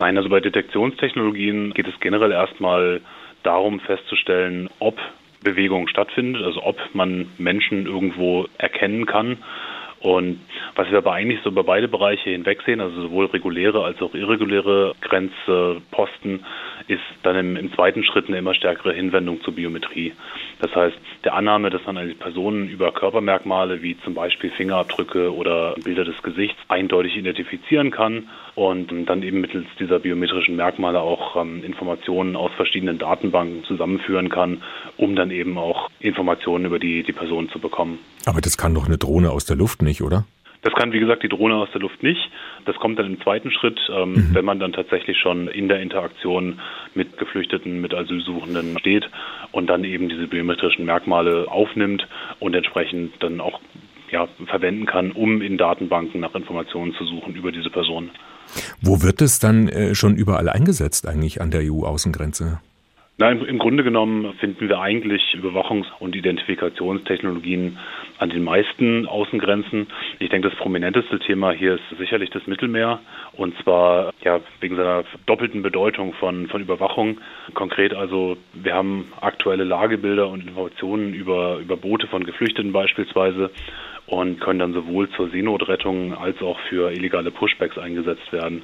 Nein, 0.00 0.16
also 0.16 0.28
bei 0.28 0.40
Detektionstechnologien 0.40 1.74
geht 1.74 1.86
es 1.86 1.94
generell 2.00 2.32
erstmal 2.32 3.00
darum 3.46 3.80
festzustellen, 3.80 4.68
ob 4.78 4.98
Bewegung 5.42 5.86
stattfindet, 5.88 6.42
also 6.42 6.62
ob 6.62 6.76
man 6.92 7.28
Menschen 7.38 7.86
irgendwo 7.86 8.46
erkennen 8.58 9.06
kann. 9.06 9.38
Und 10.00 10.40
was 10.74 10.90
wir 10.90 10.98
aber 10.98 11.12
eigentlich 11.12 11.40
so 11.42 11.50
über 11.50 11.64
beide 11.64 11.88
Bereiche 11.88 12.30
hinweg 12.30 12.62
sehen, 12.66 12.80
also 12.80 13.00
sowohl 13.00 13.26
reguläre 13.26 13.82
als 13.82 14.00
auch 14.02 14.14
irreguläre 14.14 14.94
Grenzposten, 15.00 16.44
ist 16.86 17.02
dann 17.22 17.36
im, 17.36 17.56
im, 17.56 17.72
zweiten 17.72 18.04
Schritt 18.04 18.28
eine 18.28 18.38
immer 18.38 18.54
stärkere 18.54 18.92
Hinwendung 18.92 19.40
zur 19.42 19.54
Biometrie. 19.54 20.12
Das 20.58 20.74
heißt, 20.74 20.96
der 21.24 21.34
Annahme, 21.34 21.70
dass 21.70 21.84
man 21.86 21.98
eine 21.98 22.14
Personen 22.14 22.68
über 22.68 22.92
Körpermerkmale 22.92 23.82
wie 23.82 23.96
zum 24.04 24.14
Beispiel 24.14 24.50
Fingerabdrücke 24.50 25.34
oder 25.34 25.74
Bilder 25.82 26.04
des 26.04 26.22
Gesichts 26.22 26.58
eindeutig 26.68 27.16
identifizieren 27.16 27.90
kann 27.90 28.28
und 28.54 28.90
dann 29.06 29.22
eben 29.22 29.40
mittels 29.40 29.66
dieser 29.78 29.98
biometrischen 29.98 30.56
Merkmale 30.56 31.00
auch 31.00 31.36
ähm, 31.36 31.62
Informationen 31.62 32.36
aus 32.36 32.50
verschiedenen 32.56 32.98
Datenbanken 32.98 33.64
zusammenführen 33.64 34.30
kann, 34.30 34.62
um 34.96 35.14
dann 35.14 35.30
eben 35.30 35.58
auch 35.58 35.90
Informationen 36.00 36.64
über 36.64 36.78
die, 36.78 37.02
die 37.02 37.12
Person 37.12 37.50
zu 37.50 37.58
bekommen. 37.58 37.98
Aber 38.24 38.40
das 38.40 38.56
kann 38.56 38.74
doch 38.74 38.86
eine 38.86 38.98
Drohne 38.98 39.30
aus 39.30 39.44
der 39.44 39.56
Luft 39.56 39.82
nicht, 39.82 40.02
oder? 40.02 40.24
Das 40.66 40.74
kann, 40.74 40.92
wie 40.92 40.98
gesagt, 40.98 41.22
die 41.22 41.28
Drohne 41.28 41.54
aus 41.54 41.68
der 41.72 41.80
Luft 41.80 42.02
nicht. 42.02 42.28
Das 42.64 42.74
kommt 42.74 42.98
dann 42.98 43.06
im 43.06 43.20
zweiten 43.20 43.52
Schritt, 43.52 43.78
ähm, 43.88 44.14
mhm. 44.14 44.28
wenn 44.32 44.44
man 44.44 44.58
dann 44.58 44.72
tatsächlich 44.72 45.16
schon 45.16 45.46
in 45.46 45.68
der 45.68 45.78
Interaktion 45.80 46.60
mit 46.92 47.18
Geflüchteten, 47.18 47.80
mit 47.80 47.94
Asylsuchenden 47.94 48.76
steht 48.80 49.08
und 49.52 49.68
dann 49.68 49.84
eben 49.84 50.08
diese 50.08 50.26
biometrischen 50.26 50.84
Merkmale 50.84 51.46
aufnimmt 51.46 52.08
und 52.40 52.52
entsprechend 52.56 53.12
dann 53.20 53.40
auch 53.40 53.60
ja, 54.10 54.26
verwenden 54.46 54.86
kann, 54.86 55.12
um 55.12 55.40
in 55.40 55.56
Datenbanken 55.56 56.20
nach 56.20 56.34
Informationen 56.34 56.94
zu 56.94 57.04
suchen 57.04 57.36
über 57.36 57.52
diese 57.52 57.70
Person. 57.70 58.10
Wo 58.80 59.04
wird 59.04 59.22
es 59.22 59.38
dann 59.38 59.68
äh, 59.68 59.94
schon 59.94 60.16
überall 60.16 60.48
eingesetzt 60.48 61.06
eigentlich 61.06 61.40
an 61.40 61.52
der 61.52 61.60
EU-Außengrenze? 61.62 62.58
Nein, 63.18 63.42
im 63.46 63.58
Grunde 63.58 63.82
genommen 63.82 64.34
finden 64.40 64.68
wir 64.68 64.78
eigentlich 64.78 65.34
Überwachungs- 65.34 65.90
und 66.00 66.14
Identifikationstechnologien 66.14 67.78
an 68.18 68.28
den 68.28 68.44
meisten 68.44 69.06
Außengrenzen. 69.06 69.86
Ich 70.18 70.28
denke, 70.28 70.50
das 70.50 70.58
prominenteste 70.58 71.18
Thema 71.20 71.52
hier 71.52 71.76
ist 71.76 71.98
sicherlich 71.98 72.28
das 72.28 72.46
Mittelmeer 72.46 73.00
und 73.32 73.56
zwar 73.62 74.12
ja 74.22 74.40
wegen 74.60 74.76
seiner 74.76 75.04
doppelten 75.24 75.62
Bedeutung 75.62 76.12
von, 76.12 76.46
von 76.48 76.60
Überwachung. 76.60 77.18
Konkret 77.54 77.94
also, 77.94 78.36
wir 78.52 78.74
haben 78.74 79.10
aktuelle 79.18 79.64
Lagebilder 79.64 80.28
und 80.28 80.42
Informationen 80.42 81.14
über, 81.14 81.56
über 81.56 81.78
Boote 81.78 82.08
von 82.08 82.22
Geflüchteten 82.22 82.72
beispielsweise 82.72 83.50
und 84.06 84.40
können 84.40 84.58
dann 84.58 84.74
sowohl 84.74 85.08
zur 85.10 85.30
Seenotrettung 85.30 86.12
als 86.14 86.42
auch 86.42 86.58
für 86.68 86.92
illegale 86.92 87.30
Pushbacks 87.30 87.78
eingesetzt 87.78 88.30
werden. 88.30 88.62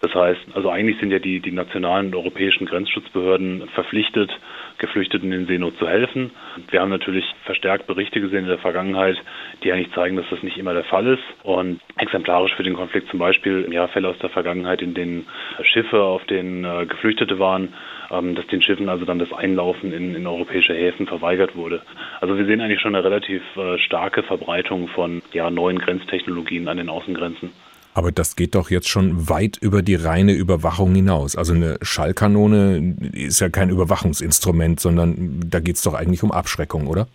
Das 0.00 0.14
heißt, 0.14 0.40
also 0.54 0.70
eigentlich 0.70 0.98
sind 1.00 1.10
ja 1.10 1.18
die, 1.18 1.40
die 1.40 1.52
nationalen 1.52 2.08
und 2.08 2.14
europäischen 2.14 2.66
Grenzschutzbehörden 2.66 3.68
verpflichtet, 3.74 4.30
Geflüchteten 4.78 5.32
in 5.32 5.46
Seenot 5.46 5.78
zu 5.78 5.88
helfen. 5.88 6.32
Wir 6.70 6.80
haben 6.80 6.90
natürlich 6.90 7.24
verstärkt 7.44 7.86
Berichte 7.86 8.20
gesehen 8.20 8.40
in 8.40 8.48
der 8.48 8.58
Vergangenheit, 8.58 9.16
die 9.62 9.72
eigentlich 9.72 9.92
zeigen, 9.94 10.16
dass 10.16 10.26
das 10.28 10.42
nicht 10.42 10.58
immer 10.58 10.74
der 10.74 10.84
Fall 10.84 11.06
ist. 11.06 11.22
Und 11.44 11.80
exemplarisch 11.96 12.54
für 12.54 12.62
den 12.62 12.74
Konflikt 12.74 13.08
zum 13.08 13.18
Beispiel 13.18 13.66
ja, 13.72 13.88
Fälle 13.88 14.08
aus 14.08 14.18
der 14.18 14.28
Vergangenheit, 14.28 14.82
in 14.82 14.92
denen 14.92 15.26
Schiffe, 15.62 16.02
auf 16.02 16.24
denen 16.26 16.64
äh, 16.64 16.84
Geflüchtete 16.84 17.38
waren, 17.38 17.72
ähm, 18.10 18.34
dass 18.34 18.46
den 18.48 18.60
Schiffen 18.60 18.90
also 18.90 19.06
dann 19.06 19.18
das 19.18 19.32
Einlaufen 19.32 19.92
in, 19.92 20.14
in 20.14 20.26
europäische 20.26 20.74
Häfen 20.74 21.06
verweigert 21.06 21.56
wurde. 21.56 21.80
Also 22.20 22.36
wir 22.36 22.44
sehen 22.44 22.60
eigentlich 22.60 22.80
schon 22.80 22.94
eine 22.94 23.04
relativ 23.04 23.42
äh, 23.56 23.78
starke 23.78 24.22
Verbreitung 24.22 24.88
von 24.88 25.22
ja, 25.32 25.48
neuen 25.48 25.78
Grenztechnologien 25.78 26.68
an 26.68 26.76
den 26.76 26.90
Außengrenzen. 26.90 27.50
Aber 27.96 28.12
das 28.12 28.36
geht 28.36 28.54
doch 28.54 28.70
jetzt 28.70 28.90
schon 28.90 29.30
weit 29.30 29.56
über 29.56 29.80
die 29.80 29.94
reine 29.94 30.32
Überwachung 30.32 30.94
hinaus. 30.94 31.34
Also 31.34 31.54
eine 31.54 31.78
Schallkanone 31.80 32.94
ist 33.14 33.40
ja 33.40 33.48
kein 33.48 33.70
Überwachungsinstrument, 33.70 34.80
sondern 34.80 35.40
da 35.48 35.60
geht 35.60 35.76
es 35.76 35.82
doch 35.82 35.94
eigentlich 35.94 36.22
um 36.22 36.30
Abschreckung, 36.30 36.88
oder? 36.88 37.06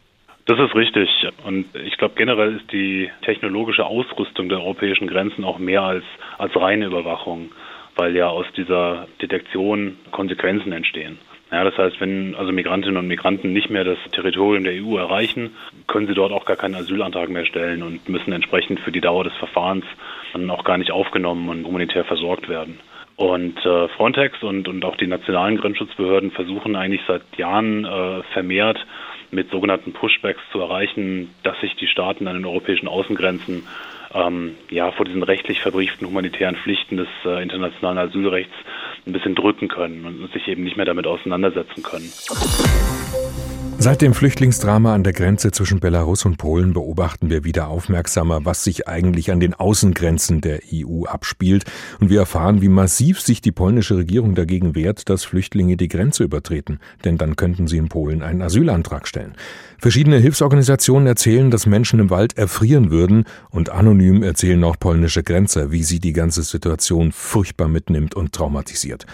Das 0.48 0.58
ist 0.58 0.74
richtig. 0.74 1.08
Und 1.46 1.66
ich 1.76 2.00
glaube, 2.00 2.16
generell 2.18 2.56
ist 2.56 2.72
die 2.72 3.12
technologische 3.22 3.86
Ausrüstung 3.86 4.50
der 4.50 4.58
europäischen 4.58 5.06
Grenzen 5.06 5.44
auch 5.44 5.60
mehr 5.60 5.84
als, 5.84 6.04
als 6.40 6.56
reine 6.56 6.88
Überwachung, 6.88 7.52
weil 7.96 8.16
ja 8.16 8.30
aus 8.30 8.48
dieser 8.58 9.06
Detektion 9.22 9.98
Konsequenzen 10.10 10.72
entstehen. 10.72 11.20
Ja, 11.52 11.64
das 11.64 11.78
heißt, 11.78 12.02
wenn 12.02 12.34
also 12.34 12.52
Migrantinnen 12.52 12.98
und 12.98 13.08
Migranten 13.08 13.54
nicht 13.54 13.70
mehr 13.70 13.84
das 13.84 14.00
Territorium 14.14 14.64
der 14.64 14.82
EU 14.84 14.98
erreichen, 14.98 15.52
können 15.86 16.08
sie 16.08 16.16
dort 16.16 16.32
auch 16.32 16.46
gar 16.46 16.56
keinen 16.56 16.74
Asylantrag 16.74 17.30
mehr 17.30 17.46
stellen 17.46 17.84
und 17.84 18.10
müssen 18.10 18.32
entsprechend 18.32 18.80
für 18.80 18.92
die 18.92 19.02
Dauer 19.02 19.26
des 19.26 19.34
Verfahrens 19.34 19.86
dann 20.34 20.50
auch 20.50 20.64
gar 20.64 20.78
nicht 20.78 20.92
aufgenommen 20.92 21.50
und 21.50 21.66
humanitär 21.66 22.06
versorgt 22.06 22.50
werden. 22.50 22.80
Und 23.16 23.64
äh, 23.66 23.88
Frontex 23.90 24.42
und, 24.42 24.68
und 24.68 24.84
auch 24.84 24.96
die 24.96 25.08
nationalen 25.08 25.58
Grenzschutzbehörden 25.58 26.32
versuchen 26.32 26.76
eigentlich 26.76 27.02
seit 27.08 27.22
Jahren 27.38 27.86
äh, 27.86 28.24
vermehrt 28.34 28.84
mit 29.30 29.50
sogenannten 29.52 29.94
Pushbacks 29.94 30.42
zu 30.52 30.60
erreichen, 30.60 31.34
dass 31.44 31.60
sich 31.62 31.76
die 31.76 31.88
Staaten 31.88 32.28
an 32.28 32.36
den 32.36 32.46
europäischen 32.46 32.88
Außengrenzen 32.88 33.68
ähm, 34.14 34.56
ja 34.70 34.92
vor 34.92 35.06
diesen 35.06 35.24
rechtlich 35.24 35.62
verbrieften 35.62 36.08
humanitären 36.08 36.56
Pflichten 36.56 36.98
des 36.98 37.08
äh, 37.26 37.42
internationalen 37.42 37.98
Asylrechts 37.98 38.54
ein 39.06 39.14
bisschen 39.14 39.36
drücken 39.36 39.68
können 39.68 40.06
und 40.06 40.34
sich 40.34 40.48
eben 40.48 40.64
nicht 40.64 40.78
mehr 40.78 40.86
damit 40.86 41.08
auseinandersetzen 41.08 41.84
können. 41.84 42.12
Seit 43.84 44.04
dem 44.04 44.14
Flüchtlingsdrama 44.14 44.94
an 44.94 45.04
der 45.04 45.12
Grenze 45.12 45.50
zwischen 45.50 45.80
Belarus 45.80 46.24
und 46.26 46.38
Polen 46.38 46.72
beobachten 46.74 47.32
wir 47.32 47.44
wieder 47.44 47.68
aufmerksamer, 47.70 48.46
was 48.46 48.64
sich 48.64 48.88
eigentlich 48.88 49.32
an 49.32 49.40
den 49.40 49.56
Außengrenzen 49.56 50.40
der 50.40 50.60
EU 50.72 51.06
abspielt. 51.06 51.64
Und 52.00 52.12
wir 52.12 52.20
erfahren, 52.20 52.62
wie 52.62 52.70
massiv 52.70 53.20
sich 53.20 53.42
die 53.42 53.52
polnische 53.52 53.98
Regierung 53.98 54.36
dagegen 54.36 54.76
wehrt, 54.76 55.10
dass 55.10 55.24
Flüchtlinge 55.24 55.78
die 55.78 55.88
Grenze 55.88 56.24
übertreten. 56.24 56.78
Denn 57.06 57.18
dann 57.18 57.36
könnten 57.36 57.66
sie 57.66 57.78
in 57.78 57.90
Polen 57.90 58.22
einen 58.22 58.44
Asylantrag 58.44 59.08
stellen. 59.08 59.34
Verschiedene 59.80 60.20
Hilfsorganisationen 60.20 61.08
erzählen, 61.08 61.50
dass 61.50 61.66
Menschen 61.66 62.00
im 62.00 62.12
Wald 62.12 62.38
erfrieren 62.38 62.92
würden. 62.92 63.26
Und 63.50 63.72
anonym 63.72 64.22
erzählen 64.22 64.64
auch 64.64 64.78
polnische 64.78 65.24
Grenzer, 65.24 65.72
wie 65.72 65.82
sie 65.82 66.00
die 66.00 66.14
ganze 66.14 66.44
Situation 66.44 67.12
furchtbar 67.12 67.68
mitnimmt 67.68 68.14
und 68.14 68.32
traumatisiert. 68.32 69.08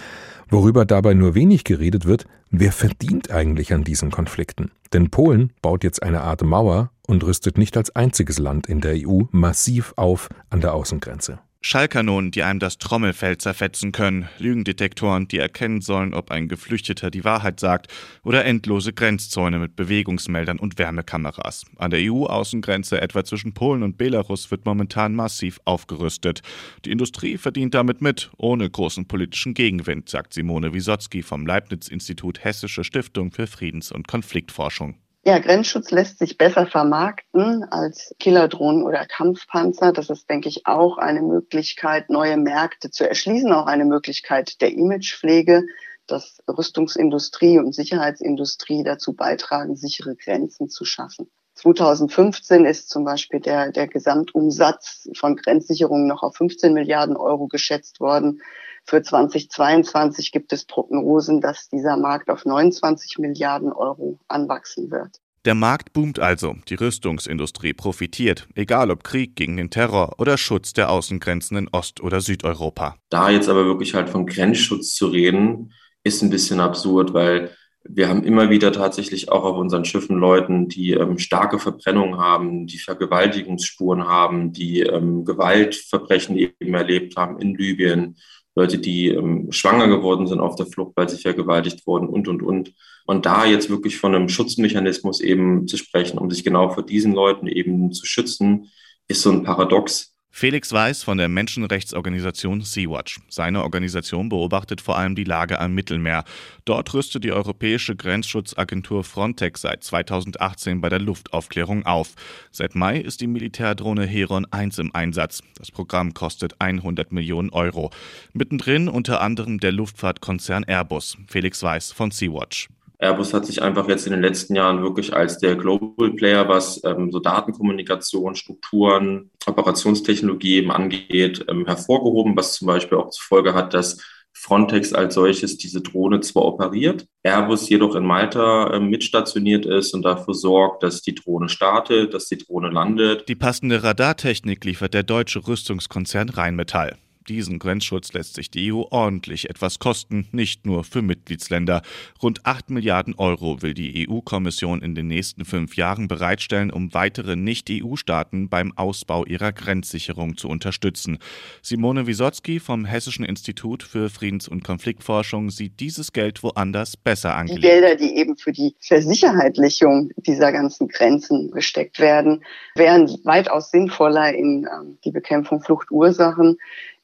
Worüber 0.50 0.86
dabei 0.86 1.12
nur 1.12 1.34
wenig 1.34 1.64
geredet 1.64 2.06
wird, 2.06 2.26
wer 2.50 2.72
verdient 2.72 3.30
eigentlich 3.30 3.74
an 3.74 3.84
diesen 3.84 4.10
Konflikten? 4.10 4.70
Denn 4.94 5.10
Polen 5.10 5.52
baut 5.60 5.84
jetzt 5.84 6.02
eine 6.02 6.22
Art 6.22 6.42
Mauer 6.42 6.90
und 7.06 7.22
rüstet 7.22 7.58
nicht 7.58 7.76
als 7.76 7.94
einziges 7.94 8.38
Land 8.38 8.66
in 8.66 8.80
der 8.80 8.96
EU 9.06 9.24
massiv 9.30 9.92
auf 9.96 10.30
an 10.48 10.60
der 10.60 10.72
Außengrenze. 10.72 11.38
Schallkanonen, 11.60 12.30
die 12.30 12.44
einem 12.44 12.60
das 12.60 12.78
Trommelfell 12.78 13.36
zerfetzen 13.36 13.90
können, 13.90 14.28
Lügendetektoren, 14.38 15.26
die 15.26 15.38
erkennen 15.38 15.80
sollen, 15.80 16.14
ob 16.14 16.30
ein 16.30 16.46
Geflüchteter 16.46 17.10
die 17.10 17.24
Wahrheit 17.24 17.58
sagt, 17.58 17.88
oder 18.22 18.44
endlose 18.44 18.92
Grenzzäune 18.92 19.58
mit 19.58 19.74
Bewegungsmeldern 19.74 20.60
und 20.60 20.78
Wärmekameras. 20.78 21.64
An 21.76 21.90
der 21.90 22.00
EU-Außengrenze, 22.00 23.00
etwa 23.00 23.24
zwischen 23.24 23.54
Polen 23.54 23.82
und 23.82 23.98
Belarus, 23.98 24.52
wird 24.52 24.66
momentan 24.66 25.16
massiv 25.16 25.58
aufgerüstet. 25.64 26.42
Die 26.84 26.92
Industrie 26.92 27.36
verdient 27.38 27.74
damit 27.74 28.00
mit, 28.00 28.30
ohne 28.36 28.70
großen 28.70 29.08
politischen 29.08 29.54
Gegenwind, 29.54 30.08
sagt 30.08 30.34
Simone 30.34 30.72
Wisotzki 30.72 31.22
vom 31.22 31.44
Leibniz-Institut 31.44 32.44
Hessische 32.44 32.84
Stiftung 32.84 33.32
für 33.32 33.48
Friedens- 33.48 33.90
und 33.90 34.06
Konfliktforschung. 34.06 34.94
Ja, 35.28 35.40
Grenzschutz 35.40 35.90
lässt 35.90 36.20
sich 36.20 36.38
besser 36.38 36.66
vermarkten 36.66 37.62
als 37.64 38.14
Killerdrohnen 38.18 38.82
oder 38.82 39.04
Kampfpanzer. 39.04 39.92
Das 39.92 40.08
ist, 40.08 40.30
denke 40.30 40.48
ich, 40.48 40.64
auch 40.64 40.96
eine 40.96 41.20
Möglichkeit, 41.20 42.08
neue 42.08 42.38
Märkte 42.38 42.90
zu 42.90 43.06
erschließen, 43.06 43.52
auch 43.52 43.66
eine 43.66 43.84
Möglichkeit 43.84 44.62
der 44.62 44.72
Imagepflege, 44.72 45.66
dass 46.06 46.42
Rüstungsindustrie 46.48 47.58
und 47.58 47.74
Sicherheitsindustrie 47.74 48.84
dazu 48.84 49.12
beitragen, 49.12 49.76
sichere 49.76 50.16
Grenzen 50.16 50.70
zu 50.70 50.86
schaffen. 50.86 51.28
2015 51.56 52.64
ist 52.64 52.88
zum 52.88 53.04
Beispiel 53.04 53.40
der, 53.40 53.70
der 53.70 53.86
Gesamtumsatz 53.86 55.10
von 55.14 55.36
Grenzsicherungen 55.36 56.06
noch 56.06 56.22
auf 56.22 56.36
15 56.36 56.72
Milliarden 56.72 57.18
Euro 57.18 57.48
geschätzt 57.48 58.00
worden. 58.00 58.40
Für 58.88 59.02
2022 59.02 60.32
gibt 60.32 60.50
es 60.54 60.64
Prognosen, 60.64 61.42
dass 61.42 61.68
dieser 61.68 61.98
Markt 61.98 62.30
auf 62.30 62.46
29 62.46 63.18
Milliarden 63.18 63.70
Euro 63.70 64.18
anwachsen 64.28 64.90
wird. 64.90 65.20
Der 65.44 65.54
Markt 65.54 65.92
boomt 65.92 66.18
also, 66.18 66.56
die 66.70 66.74
Rüstungsindustrie 66.74 67.74
profitiert, 67.74 68.48
egal 68.54 68.90
ob 68.90 69.04
Krieg 69.04 69.36
gegen 69.36 69.58
den 69.58 69.68
Terror 69.68 70.14
oder 70.16 70.38
Schutz 70.38 70.72
der 70.72 70.88
Außengrenzen 70.88 71.58
in 71.58 71.68
Ost- 71.68 72.00
oder 72.00 72.22
Südeuropa. 72.22 72.96
Da 73.10 73.28
jetzt 73.28 73.50
aber 73.50 73.66
wirklich 73.66 73.92
halt 73.92 74.08
von 74.08 74.24
Grenzschutz 74.24 74.94
zu 74.94 75.08
reden, 75.08 75.74
ist 76.02 76.22
ein 76.22 76.30
bisschen 76.30 76.60
absurd, 76.60 77.12
weil 77.12 77.50
wir 77.84 78.08
haben 78.08 78.24
immer 78.24 78.48
wieder 78.48 78.72
tatsächlich 78.72 79.30
auch 79.30 79.44
auf 79.44 79.58
unseren 79.58 79.84
Schiffen 79.84 80.16
Leuten, 80.16 80.68
die 80.68 80.92
ähm, 80.92 81.18
starke 81.18 81.58
Verbrennungen 81.58 82.18
haben, 82.18 82.66
die 82.66 82.78
Vergewaltigungsspuren 82.78 84.08
haben, 84.08 84.54
die 84.54 84.80
ähm, 84.80 85.26
Gewaltverbrechen 85.26 86.38
eben 86.38 86.74
erlebt 86.74 87.16
haben 87.16 87.38
in 87.38 87.54
Libyen, 87.54 88.16
Leute, 88.58 88.78
die 88.78 89.08
ähm, 89.08 89.50
schwanger 89.52 89.88
geworden 89.88 90.26
sind 90.26 90.40
auf 90.40 90.56
der 90.56 90.66
Flucht, 90.66 90.92
weil 90.96 91.08
sie 91.08 91.16
vergewaltigt 91.16 91.86
wurden 91.86 92.08
und, 92.08 92.28
und, 92.28 92.42
und. 92.42 92.74
Und 93.06 93.24
da 93.24 93.46
jetzt 93.46 93.70
wirklich 93.70 93.98
von 93.98 94.14
einem 94.14 94.28
Schutzmechanismus 94.28 95.20
eben 95.20 95.66
zu 95.66 95.76
sprechen, 95.76 96.18
um 96.18 96.30
sich 96.30 96.44
genau 96.44 96.68
vor 96.68 96.84
diesen 96.84 97.14
Leuten 97.14 97.46
eben 97.46 97.92
zu 97.92 98.04
schützen, 98.04 98.70
ist 99.06 99.22
so 99.22 99.30
ein 99.30 99.44
Paradox. 99.44 100.14
Felix 100.38 100.72
Weiß 100.72 101.02
von 101.02 101.18
der 101.18 101.28
Menschenrechtsorganisation 101.28 102.60
Sea-Watch. 102.60 103.18
Seine 103.28 103.64
Organisation 103.64 104.28
beobachtet 104.28 104.80
vor 104.80 104.96
allem 104.96 105.16
die 105.16 105.24
Lage 105.24 105.58
am 105.58 105.74
Mittelmeer. 105.74 106.22
Dort 106.64 106.94
rüstet 106.94 107.24
die 107.24 107.32
europäische 107.32 107.96
Grenzschutzagentur 107.96 109.02
Frontex 109.02 109.62
seit 109.62 109.82
2018 109.82 110.80
bei 110.80 110.90
der 110.90 111.00
Luftaufklärung 111.00 111.84
auf. 111.86 112.14
Seit 112.52 112.76
Mai 112.76 113.00
ist 113.00 113.20
die 113.20 113.26
Militärdrohne 113.26 114.06
Heron 114.06 114.46
1 114.52 114.78
im 114.78 114.94
Einsatz. 114.94 115.42
Das 115.56 115.72
Programm 115.72 116.14
kostet 116.14 116.60
100 116.60 117.10
Millionen 117.10 117.50
Euro. 117.50 117.90
Mittendrin 118.32 118.88
unter 118.88 119.20
anderem 119.20 119.58
der 119.58 119.72
Luftfahrtkonzern 119.72 120.62
Airbus. 120.62 121.16
Felix 121.26 121.64
Weiß 121.64 121.90
von 121.90 122.12
Sea-Watch. 122.12 122.68
Airbus 122.98 123.32
hat 123.32 123.46
sich 123.46 123.62
einfach 123.62 123.88
jetzt 123.88 124.06
in 124.06 124.12
den 124.12 124.22
letzten 124.22 124.56
Jahren 124.56 124.82
wirklich 124.82 125.14
als 125.14 125.38
der 125.38 125.54
Global 125.54 126.10
Player, 126.10 126.48
was 126.48 126.82
ähm, 126.84 127.12
so 127.12 127.20
Datenkommunikation, 127.20 128.34
Strukturen, 128.34 129.30
Operationstechnologie 129.46 130.56
eben 130.56 130.72
angeht, 130.72 131.44
ähm, 131.48 131.64
hervorgehoben, 131.64 132.36
was 132.36 132.54
zum 132.54 132.66
Beispiel 132.66 132.98
auch 132.98 133.10
zur 133.10 133.24
Folge 133.24 133.54
hat, 133.54 133.72
dass 133.72 133.98
Frontex 134.32 134.92
als 134.92 135.14
solches 135.14 135.58
diese 135.58 135.80
Drohne 135.80 136.20
zwar 136.20 136.44
operiert, 136.44 137.06
Airbus 137.22 137.68
jedoch 137.68 137.94
in 137.94 138.04
Malta 138.04 138.74
äh, 138.74 138.80
mitstationiert 138.80 139.66
ist 139.66 139.94
und 139.94 140.02
dafür 140.02 140.34
sorgt, 140.34 140.82
dass 140.82 141.02
die 141.02 141.14
Drohne 141.14 141.48
startet, 141.48 142.14
dass 142.14 142.26
die 142.26 142.38
Drohne 142.38 142.70
landet. 142.70 143.28
Die 143.28 143.34
passende 143.36 143.82
Radartechnik 143.82 144.64
liefert 144.64 144.94
der 144.94 145.02
deutsche 145.02 145.46
Rüstungskonzern 145.46 146.28
Rheinmetall 146.30 146.96
diesen 147.28 147.58
Grenzschutz 147.58 148.12
lässt 148.12 148.34
sich 148.34 148.50
die 148.50 148.72
EU 148.72 148.82
ordentlich 148.90 149.50
etwas 149.50 149.78
kosten, 149.78 150.26
nicht 150.32 150.66
nur 150.66 150.84
für 150.84 151.02
Mitgliedsländer. 151.02 151.82
Rund 152.22 152.44
8 152.44 152.70
Milliarden 152.70 153.14
Euro 153.16 153.62
will 153.62 153.74
die 153.74 154.08
EU-Kommission 154.08 154.82
in 154.82 154.94
den 154.94 155.08
nächsten 155.08 155.44
fünf 155.44 155.76
Jahren 155.76 156.08
bereitstellen, 156.08 156.70
um 156.70 156.94
weitere 156.94 157.36
Nicht-EU-Staaten 157.36 158.48
beim 158.48 158.72
Ausbau 158.76 159.24
ihrer 159.24 159.52
Grenzsicherung 159.52 160.36
zu 160.36 160.48
unterstützen. 160.48 161.18
Simone 161.62 162.06
Wisotzki 162.06 162.60
vom 162.60 162.84
Hessischen 162.84 163.24
Institut 163.24 163.82
für 163.82 164.08
Friedens- 164.10 164.48
und 164.48 164.64
Konfliktforschung 164.64 165.50
sieht 165.50 165.80
dieses 165.80 166.12
Geld 166.12 166.42
woanders 166.42 166.96
besser 166.96 167.36
angelegt. 167.36 167.64
Die 167.64 167.68
Gelder, 167.68 167.96
die 167.96 168.16
eben 168.16 168.36
für 168.36 168.52
die 168.52 168.74
Versicherheitlichung 168.80 170.10
dieser 170.16 170.52
ganzen 170.52 170.88
Grenzen 170.88 171.50
gesteckt 171.50 171.98
werden, 171.98 172.42
wären 172.74 173.08
weitaus 173.24 173.70
sinnvoller 173.70 174.34
in 174.34 174.66
ähm, 174.66 174.98
die 175.04 175.10
Bekämpfung 175.10 175.60
Fluchtursachen, 175.60 176.58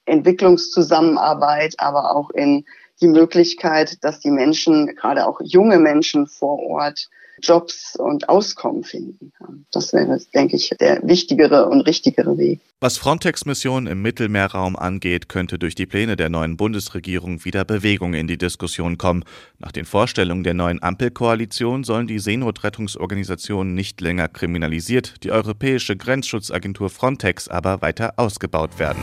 Entwicklungszusammenarbeit, 0.06 1.74
aber 1.78 2.14
auch 2.14 2.30
in 2.30 2.64
die 3.00 3.08
Möglichkeit, 3.08 4.02
dass 4.04 4.20
die 4.20 4.30
Menschen, 4.30 4.94
gerade 4.94 5.26
auch 5.26 5.40
junge 5.42 5.78
Menschen 5.78 6.26
vor 6.26 6.58
Ort, 6.60 7.08
Jobs 7.42 7.96
und 7.96 8.28
Auskommen 8.28 8.84
finden. 8.84 9.32
Das 9.72 9.92
wäre, 9.92 10.18
denke 10.34 10.56
ich, 10.56 10.70
der 10.80 11.00
wichtigere 11.02 11.68
und 11.68 11.82
richtigere 11.82 12.38
Weg. 12.38 12.60
Was 12.80 12.96
Frontex-Missionen 12.98 13.86
im 13.86 14.02
Mittelmeerraum 14.02 14.76
angeht, 14.76 15.28
könnte 15.28 15.58
durch 15.58 15.74
die 15.74 15.86
Pläne 15.86 16.16
der 16.16 16.28
neuen 16.28 16.56
Bundesregierung 16.56 17.44
wieder 17.44 17.64
Bewegung 17.64 18.14
in 18.14 18.26
die 18.26 18.38
Diskussion 18.38 18.98
kommen. 18.98 19.24
Nach 19.58 19.72
den 19.72 19.84
Vorstellungen 19.84 20.44
der 20.44 20.54
neuen 20.54 20.82
Ampelkoalition 20.82 21.84
sollen 21.84 22.06
die 22.06 22.18
Seenotrettungsorganisationen 22.18 23.74
nicht 23.74 24.00
länger 24.00 24.28
kriminalisiert, 24.28 25.24
die 25.24 25.32
europäische 25.32 25.96
Grenzschutzagentur 25.96 26.90
Frontex 26.90 27.48
aber 27.48 27.82
weiter 27.82 28.14
ausgebaut 28.16 28.78
werden. 28.78 29.02